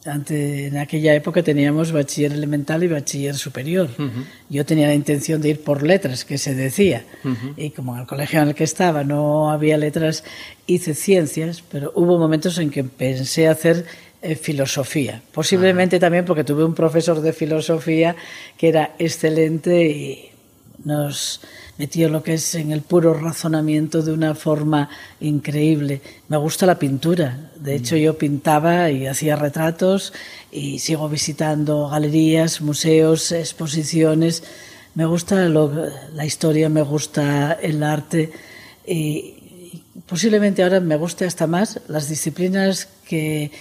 en 0.07 0.77
aquella 0.77 1.13
época 1.13 1.43
teníamos 1.43 1.91
bachiller 1.91 2.31
elemental 2.31 2.83
y 2.83 2.87
bachiller 2.87 3.35
superior. 3.35 3.89
Yo 4.49 4.65
tenía 4.65 4.87
la 4.87 4.93
intención 4.93 5.41
de 5.41 5.49
ir 5.49 5.61
por 5.61 5.83
letras, 5.83 6.25
que 6.25 6.37
se 6.37 6.55
decía. 6.55 7.03
Y 7.55 7.71
como 7.71 7.93
en 7.95 8.01
el 8.01 8.07
colegio 8.07 8.41
en 8.41 8.49
el 8.49 8.55
que 8.55 8.63
estaba 8.63 9.03
no 9.03 9.51
había 9.51 9.77
letras, 9.77 10.23
hice 10.65 10.93
ciencias, 10.93 11.63
pero 11.69 11.91
hubo 11.95 12.17
momentos 12.17 12.57
en 12.57 12.69
que 12.69 12.83
pensé 12.83 13.47
hacer 13.47 13.85
eh, 14.21 14.35
filosofía. 14.35 15.21
Posiblemente 15.31 15.99
también 15.99 16.25
porque 16.25 16.43
tuve 16.43 16.63
un 16.63 16.73
profesor 16.73 17.21
de 17.21 17.33
filosofía 17.33 18.15
que 18.57 18.69
era 18.69 18.95
excelente 18.97 19.85
y 19.85 20.31
nos 20.83 21.41
metió 21.77 22.09
lo 22.09 22.23
que 22.23 22.35
es 22.35 22.55
en 22.55 22.71
el 22.71 22.81
puro 22.81 23.13
razonamiento 23.13 24.01
de 24.01 24.13
una 24.13 24.35
forma 24.35 24.89
increíble. 25.19 26.01
Me 26.27 26.37
gusta 26.37 26.65
la 26.65 26.79
pintura. 26.79 27.51
De 27.55 27.75
hecho, 27.75 27.95
mm. 27.95 27.99
yo 27.99 28.17
pintaba 28.17 28.89
y 28.91 29.07
hacía 29.07 29.35
retratos 29.35 30.13
y 30.51 30.79
sigo 30.79 31.09
visitando 31.09 31.89
galerías, 31.89 32.61
museos, 32.61 33.31
exposiciones. 33.31 34.43
Me 34.95 35.05
gusta 35.05 35.47
la 35.47 36.25
historia, 36.25 36.69
me 36.69 36.81
gusta 36.81 37.53
el 37.53 37.83
arte 37.83 38.31
y 38.85 39.83
posiblemente 40.07 40.63
ahora 40.63 40.79
me 40.79 40.95
guste 40.95 41.25
hasta 41.25 41.45
más 41.47 41.81
las 41.87 42.09
disciplinas 42.09 42.87
que 43.07 43.51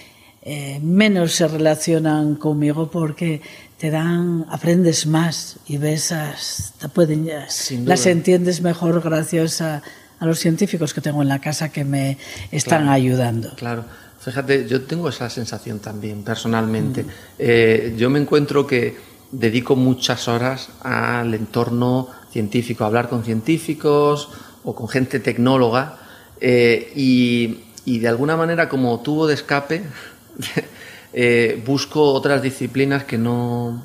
eh, 0.42 0.78
menos 0.80 1.32
se 1.32 1.48
relacionan 1.48 2.36
conmigo 2.36 2.88
porque 2.88 3.42
te 3.78 3.90
dan, 3.90 4.46
aprendes 4.50 5.06
más 5.06 5.56
y 5.66 5.76
ves 5.76 6.12
hasta 6.12 6.88
pueden, 6.88 7.28
las 7.84 8.06
entiendes 8.06 8.62
mejor 8.62 9.02
gracias 9.02 9.60
a, 9.60 9.82
a, 10.18 10.26
los 10.26 10.38
científicos 10.38 10.94
que 10.94 11.00
tengo 11.00 11.22
en 11.22 11.28
la 11.28 11.40
casa 11.40 11.68
que 11.68 11.84
me 11.84 12.16
están 12.50 12.88
ayudando. 12.88 13.54
Claro. 13.56 13.84
Fíjate, 14.18 14.66
yo 14.66 14.82
tengo 14.82 15.08
esa 15.08 15.30
sensación 15.30 15.78
también 15.78 16.24
personalmente. 16.24 17.04
Mm. 17.04 17.08
Eh, 17.38 17.94
yo 17.96 18.10
me 18.10 18.18
encuentro 18.18 18.66
que 18.66 18.96
dedico 19.30 19.76
muchas 19.76 20.26
horas 20.26 20.70
al 20.80 21.32
entorno 21.34 22.08
científico, 22.32 22.84
a 22.84 22.88
hablar 22.88 23.08
con 23.08 23.24
científicos 23.24 24.30
o 24.64 24.74
con 24.74 24.88
gente 24.88 25.20
tecnóloga 25.20 25.98
eh, 26.40 26.92
y, 26.96 27.60
y 27.84 27.98
de 27.98 28.08
alguna 28.08 28.36
manera 28.36 28.68
como 28.68 28.98
tubo 29.00 29.26
de 29.26 29.34
escape 29.34 29.84
Eh, 31.18 31.62
busco 31.64 32.12
otras 32.12 32.42
disciplinas 32.42 33.04
que 33.04 33.16
no 33.16 33.82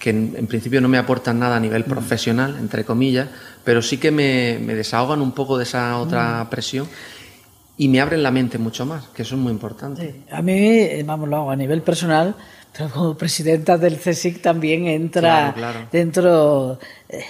que 0.00 0.10
en, 0.10 0.46
principio 0.48 0.80
no 0.80 0.88
me 0.88 0.98
aportan 0.98 1.38
nada 1.38 1.56
a 1.56 1.60
nivel 1.60 1.84
mm. 1.86 1.88
profesional, 1.88 2.56
entre 2.58 2.84
comillas, 2.84 3.28
pero 3.62 3.80
sí 3.80 3.98
que 3.98 4.10
me, 4.10 4.58
desahogan 4.74 5.20
un 5.22 5.30
poco 5.30 5.56
de 5.56 5.62
esa 5.62 5.96
otra 5.96 6.42
mm. 6.42 6.50
presión 6.50 6.88
y 7.78 7.86
me 7.86 8.00
abren 8.00 8.20
la 8.20 8.32
mente 8.32 8.58
mucho 8.58 8.84
más, 8.84 9.04
que 9.14 9.22
eso 9.22 9.36
es 9.36 9.40
muy 9.40 9.52
importante. 9.52 10.22
A 10.28 10.42
mí, 10.42 10.52
eh, 10.52 11.04
vamos, 11.06 11.28
lo 11.28 11.36
hago 11.36 11.50
a 11.52 11.56
nivel 11.56 11.82
personal, 11.82 12.34
pero 12.76 12.90
como 12.90 13.16
presidenta 13.16 13.78
del 13.78 14.00
CSIC 14.00 14.42
también 14.42 14.88
entra 14.88 15.54
dentro... 15.92 16.80
Eh, 17.08 17.24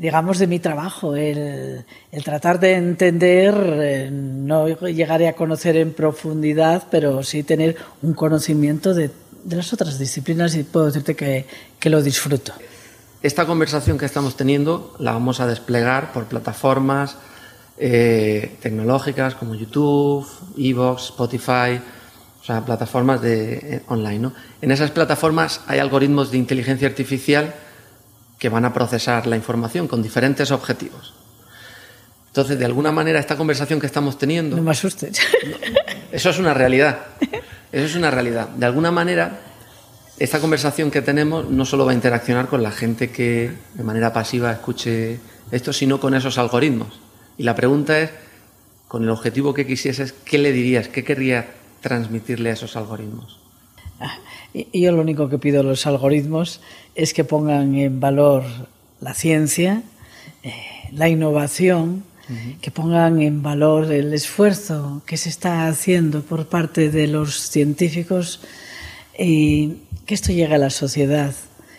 digamos, 0.00 0.38
de 0.38 0.46
mi 0.46 0.60
trabajo, 0.60 1.14
el, 1.14 1.84
tratar 2.24 2.58
de 2.58 2.72
entender, 2.72 3.54
eh, 3.82 4.08
no 4.10 4.66
llegaré 4.66 5.28
a 5.28 5.34
conocer 5.34 5.76
en 5.76 5.92
profundidad, 5.92 6.84
pero 6.90 7.22
sí 7.22 7.42
tener 7.42 7.76
un 8.00 8.14
conocimiento 8.14 8.94
de, 8.94 9.10
las 9.46 9.74
otras 9.74 9.98
disciplinas 9.98 10.54
y 10.54 10.62
puedo 10.62 10.86
decirte 10.86 11.14
que, 11.14 11.90
lo 11.90 12.02
disfruto. 12.02 12.54
Esta 13.22 13.44
conversación 13.44 13.98
que 13.98 14.06
estamos 14.06 14.38
teniendo 14.38 14.96
la 14.98 15.12
vamos 15.12 15.38
a 15.40 15.46
desplegar 15.46 16.14
por 16.14 16.24
plataformas 16.24 17.18
eh, 17.76 18.56
tecnológicas 18.62 19.34
como 19.34 19.54
YouTube, 19.54 20.26
Evox, 20.56 21.10
Spotify, 21.10 21.78
o 22.40 22.44
sea, 22.44 22.64
plataformas 22.64 23.20
de, 23.20 23.52
eh, 23.52 23.82
online. 23.88 24.30
En 24.62 24.70
esas 24.70 24.92
plataformas 24.92 25.60
hay 25.66 25.78
algoritmos 25.78 26.30
de 26.30 26.38
inteligencia 26.38 26.88
artificial 26.88 27.52
que 28.40 28.48
van 28.48 28.64
a 28.64 28.72
procesar 28.72 29.26
la 29.26 29.36
información 29.36 29.86
con 29.86 30.02
diferentes 30.02 30.50
objetivos. 30.50 31.12
Entonces, 32.28 32.58
de 32.58 32.64
alguna 32.64 32.90
manera, 32.90 33.20
esta 33.20 33.36
conversación 33.36 33.78
que 33.78 33.86
estamos 33.86 34.16
teniendo... 34.16 34.56
No 34.56 34.62
me 34.62 34.70
asustes. 34.70 35.20
Eso 36.12 36.30
es 36.30 36.38
una 36.38 36.54
realidad. 36.54 37.00
Eso 37.70 37.84
es 37.84 37.94
una 37.96 38.10
realidad. 38.10 38.48
De 38.48 38.64
alguna 38.64 38.90
manera, 38.90 39.40
esta 40.18 40.40
conversación 40.40 40.90
que 40.90 41.02
tenemos 41.02 41.50
no 41.50 41.66
solo 41.66 41.84
va 41.84 41.92
a 41.92 41.94
interaccionar 41.94 42.48
con 42.48 42.62
la 42.62 42.70
gente 42.70 43.10
que 43.10 43.52
de 43.74 43.84
manera 43.84 44.12
pasiva 44.12 44.52
escuche 44.52 45.20
esto, 45.50 45.72
sino 45.74 46.00
con 46.00 46.14
esos 46.14 46.38
algoritmos. 46.38 46.98
Y 47.36 47.42
la 47.42 47.54
pregunta 47.54 47.98
es, 47.98 48.10
con 48.88 49.02
el 49.02 49.10
objetivo 49.10 49.52
que 49.52 49.66
quisieses, 49.66 50.12
¿qué 50.12 50.38
le 50.38 50.52
dirías? 50.52 50.88
¿Qué 50.88 51.04
querrías 51.04 51.44
transmitirle 51.82 52.50
a 52.50 52.54
esos 52.54 52.74
algoritmos? 52.76 53.39
Y 54.52 54.80
yo 54.80 54.92
lo 54.92 55.00
único 55.00 55.28
que 55.28 55.38
pido 55.38 55.60
a 55.60 55.62
los 55.64 55.86
algoritmos 55.86 56.60
es 56.94 57.14
que 57.14 57.24
pongan 57.24 57.74
en 57.76 58.00
valor 58.00 58.44
la 59.00 59.14
ciencia, 59.14 59.82
eh, 60.42 60.52
la 60.92 61.08
innovación, 61.08 62.04
que 62.60 62.70
pongan 62.70 63.20
en 63.20 63.42
valor 63.42 63.92
el 63.92 64.14
esfuerzo 64.14 65.02
que 65.04 65.16
se 65.16 65.28
está 65.28 65.66
haciendo 65.66 66.22
por 66.22 66.46
parte 66.46 66.88
de 66.88 67.08
los 67.08 67.50
científicos 67.50 68.40
y 69.18 69.78
que 70.06 70.14
esto 70.14 70.32
llegue 70.32 70.54
a 70.54 70.58
la 70.58 70.70
sociedad, 70.70 71.34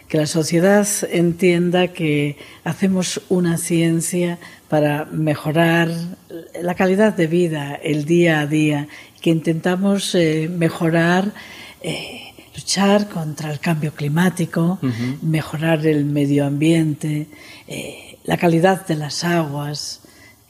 que 0.09 0.17
la 0.17 0.27
sociedad 0.27 0.87
entienda 1.09 1.87
que 1.89 2.37
hacemos 2.65 3.21
una 3.29 3.57
ciencia 3.57 4.39
para 4.67 5.05
mejorar 5.05 5.89
la 6.61 6.75
calidad 6.75 7.13
de 7.13 7.27
vida, 7.27 7.75
el 7.75 8.03
día 8.03 8.41
a 8.41 8.47
día, 8.47 8.87
que 9.21 9.29
intentamos 9.29 10.15
eh, 10.15 10.49
mejorar, 10.53 11.31
eh, 11.81 12.33
luchar 12.55 13.07
contra 13.09 13.51
el 13.51 13.59
cambio 13.59 13.93
climático, 13.93 14.79
mejorar 15.21 15.85
el 15.85 16.05
medio 16.05 16.45
ambiente, 16.45 17.27
eh, 17.67 18.17
la 18.23 18.37
calidad 18.37 18.85
de 18.85 18.95
las 18.95 19.23
aguas, 19.23 20.00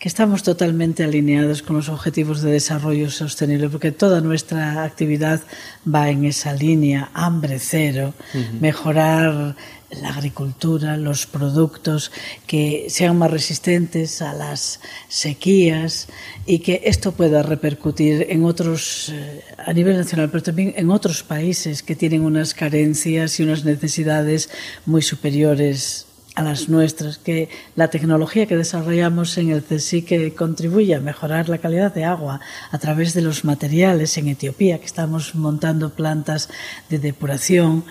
que 0.01 0.09
estamos 0.09 0.41
totalmente 0.41 1.03
alineados 1.03 1.61
con 1.61 1.75
los 1.75 1.87
objetivos 1.87 2.41
de 2.41 2.51
desarrollo 2.51 3.11
sostenible, 3.11 3.69
porque 3.69 3.91
toda 3.91 4.19
nuestra 4.19 4.83
actividad 4.83 5.41
va 5.85 6.09
en 6.09 6.25
esa 6.25 6.53
línea, 6.53 7.11
hambre 7.13 7.59
cero, 7.59 8.15
mejorar 8.59 9.55
la 9.91 10.09
agricultura, 10.09 10.97
los 10.97 11.27
productos 11.27 12.11
que 12.47 12.87
sean 12.89 13.15
más 13.19 13.29
resistentes 13.29 14.23
a 14.23 14.33
las 14.33 14.79
sequías 15.07 16.07
y 16.47 16.59
que 16.59 16.81
esto 16.85 17.11
pueda 17.11 17.43
repercutir 17.43 18.25
en 18.27 18.43
otros, 18.43 19.09
eh, 19.09 19.43
a 19.63 19.71
nivel 19.71 19.97
nacional, 19.97 20.31
pero 20.31 20.41
también 20.41 20.73
en 20.77 20.89
otros 20.89 21.21
países 21.21 21.83
que 21.83 21.95
tienen 21.95 22.23
unas 22.23 22.55
carencias 22.55 23.39
y 23.39 23.43
unas 23.43 23.65
necesidades 23.65 24.49
muy 24.87 25.03
superiores 25.03 26.07
a 26.35 26.43
las 26.43 26.69
nuestras, 26.69 27.17
que 27.17 27.49
la 27.75 27.89
tecnología 27.89 28.45
que 28.45 28.55
desarrollamos 28.55 29.37
en 29.37 29.49
el 29.49 29.63
CSIC 29.63 30.33
contribuye 30.35 30.95
a 30.95 31.01
mejorar 31.01 31.49
la 31.49 31.57
calidad 31.57 31.93
de 31.93 32.05
agua 32.05 32.39
a 32.71 32.77
través 32.77 33.13
de 33.13 33.21
los 33.21 33.43
materiales 33.43 34.17
en 34.17 34.29
Etiopía, 34.29 34.79
que 34.79 34.85
estamos 34.85 35.35
montando 35.35 35.89
plantas 35.89 36.49
de 36.89 36.99
depuración, 36.99 37.83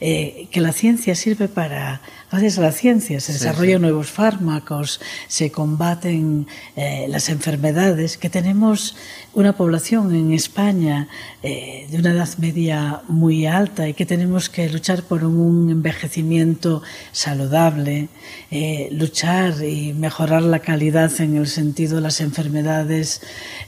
eh, 0.00 0.48
que 0.50 0.60
la 0.60 0.72
ciencia 0.72 1.14
sirve 1.14 1.48
para, 1.48 2.00
gracias 2.30 2.58
a 2.58 2.62
la 2.62 2.72
ciencia, 2.72 3.20
se 3.20 3.32
desarrollan 3.32 3.82
nuevos 3.82 4.10
fármacos, 4.10 5.00
se 5.28 5.52
combaten 5.52 6.46
eh, 6.74 7.06
las 7.08 7.28
enfermedades, 7.28 8.18
que 8.18 8.28
tenemos 8.28 8.96
una 9.34 9.56
población 9.56 10.14
en 10.14 10.32
España 10.32 11.08
eh, 11.42 11.86
de 11.90 11.98
una 11.98 12.12
edad 12.12 12.28
media 12.38 13.02
muy 13.08 13.46
alta 13.46 13.88
y 13.88 13.94
que 13.94 14.04
tenemos 14.04 14.48
que 14.48 14.68
luchar 14.68 15.04
por 15.04 15.24
un 15.24 15.70
envejecimiento 15.70 16.82
saludable, 17.12 18.08
eh, 18.50 18.88
luchar 18.90 19.62
y 19.62 19.92
mejorar 19.92 20.42
la 20.42 20.58
calidad 20.58 21.12
en 21.20 21.36
el 21.36 21.46
sentido 21.46 21.96
de 21.96 22.02
las 22.02 22.20
enfermedades 22.20 23.20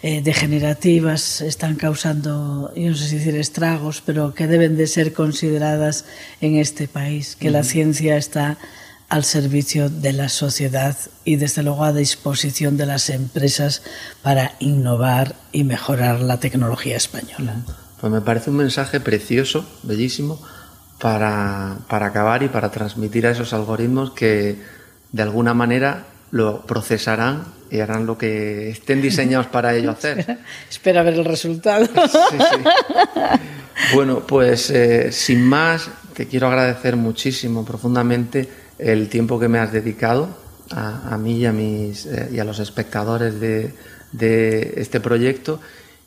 degenerativas 0.03 1.41
están 1.41 1.75
causando, 1.75 2.73
yo 2.77 2.91
no 2.91 2.95
sé 2.95 3.09
si 3.09 3.17
decir 3.17 3.35
estragos, 3.37 4.03
pero 4.05 4.35
que 4.35 4.47
deben 4.47 4.77
de 4.77 4.87
ser 4.87 5.13
consideradas 5.13 6.05
en 6.41 6.57
este 6.57 6.89
país, 6.89 7.37
que 7.37 7.51
la 7.51 7.63
ciencia 7.63 8.17
está 8.17 8.59
al 9.09 9.25
servicio 9.25 9.89
de 9.89 10.13
la 10.13 10.29
sociedad 10.29 10.97
y 11.25 11.37
desde 11.37 11.63
luego 11.63 11.85
a 11.85 11.93
disposición 11.93 12.77
de 12.77 12.87
las 12.87 13.09
empresas 13.09 13.83
para 14.23 14.55
innovar 14.59 15.37
y 15.53 15.65
mejorar 15.65 16.21
la 16.21 16.41
tecnología 16.41 16.97
española. 16.97 17.55
Pues 18.01 18.13
me 18.13 18.21
parece 18.21 18.51
un 18.51 18.57
mensaje 18.57 19.01
precioso, 19.01 19.65
bellísimo, 19.85 20.41
para, 21.01 21.79
para 21.89 22.07
acabar 22.07 22.43
y 22.43 22.49
para 22.49 22.71
transmitir 22.71 23.27
a 23.27 23.31
esos 23.31 23.53
algoritmos 23.53 24.13
que 24.13 24.59
de 25.13 25.23
alguna 25.23 25.55
manera 25.55 26.07
lo 26.31 26.63
procesarán 26.67 27.45
y 27.71 27.81
harán 27.81 28.07
lo 28.07 28.19
que 28.19 28.71
estén 28.71 29.03
diseñados 29.03 29.47
para 29.47 29.75
ello 29.75 29.91
hacer. 29.93 30.39
Espera 30.69 31.03
ver 31.03 31.15
el 31.15 31.25
resultado. 31.25 31.87
Bueno, 33.93 34.21
pues 34.27 34.71
eh, 34.71 35.13
sin 35.13 35.45
más, 35.45 35.91
te 36.17 36.27
quiero 36.27 36.47
agradecer 36.47 36.97
muchísimo, 36.97 37.65
profundamente, 37.65 38.49
el 38.79 39.09
tiempo 39.11 39.39
que 39.39 39.49
me 39.49 39.59
has 39.59 39.71
dedicado 39.71 40.35
a, 40.71 41.17
mí 41.19 41.39
y 41.39 41.47
a, 41.47 41.53
mis, 41.53 42.07
eh, 42.07 42.31
y 42.33 42.39
a 42.39 42.45
los 42.45 42.59
espectadores 42.59 43.39
de, 43.39 43.75
de 44.13 44.75
este 44.79 44.99
proyecto 45.01 45.61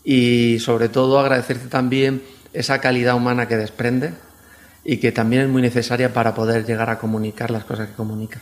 y 0.04 0.58
sobre 0.60 0.90
todo 0.90 1.20
agradecerte 1.20 1.68
también 1.68 2.24
esa 2.54 2.80
calidad 2.80 3.16
humana 3.16 3.48
que 3.48 3.56
desprende 3.56 4.14
y 4.84 4.98
que 4.98 5.12
también 5.12 5.44
es 5.44 5.50
muy 5.50 5.62
necesaria 5.62 6.12
para 6.12 6.34
poder 6.34 6.66
llegar 6.66 6.90
a 6.90 6.98
comunicar 6.98 7.52
las 7.52 7.64
cosas 7.64 7.90
que 7.90 7.94
comunicas. 7.94 8.42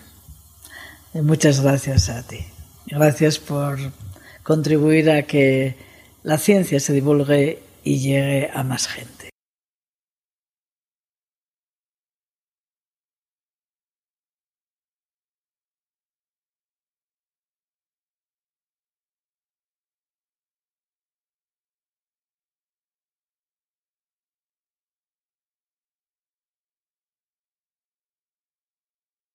Eh, 1.13 1.21
muchas 1.21 1.59
gracias 1.59 2.09
a 2.09 2.25
ti. 2.25 2.45
Gracias 2.85 3.39
por 3.39 3.77
contribuir 4.43 5.11
a 5.11 5.23
que 5.23 5.75
la 6.23 6.37
ciencia 6.37 6.79
se 6.79 6.93
divulgue 6.93 7.61
y 7.83 7.99
llegue 7.99 8.49
a 8.53 8.63
más 8.63 8.87
gente. 8.87 9.16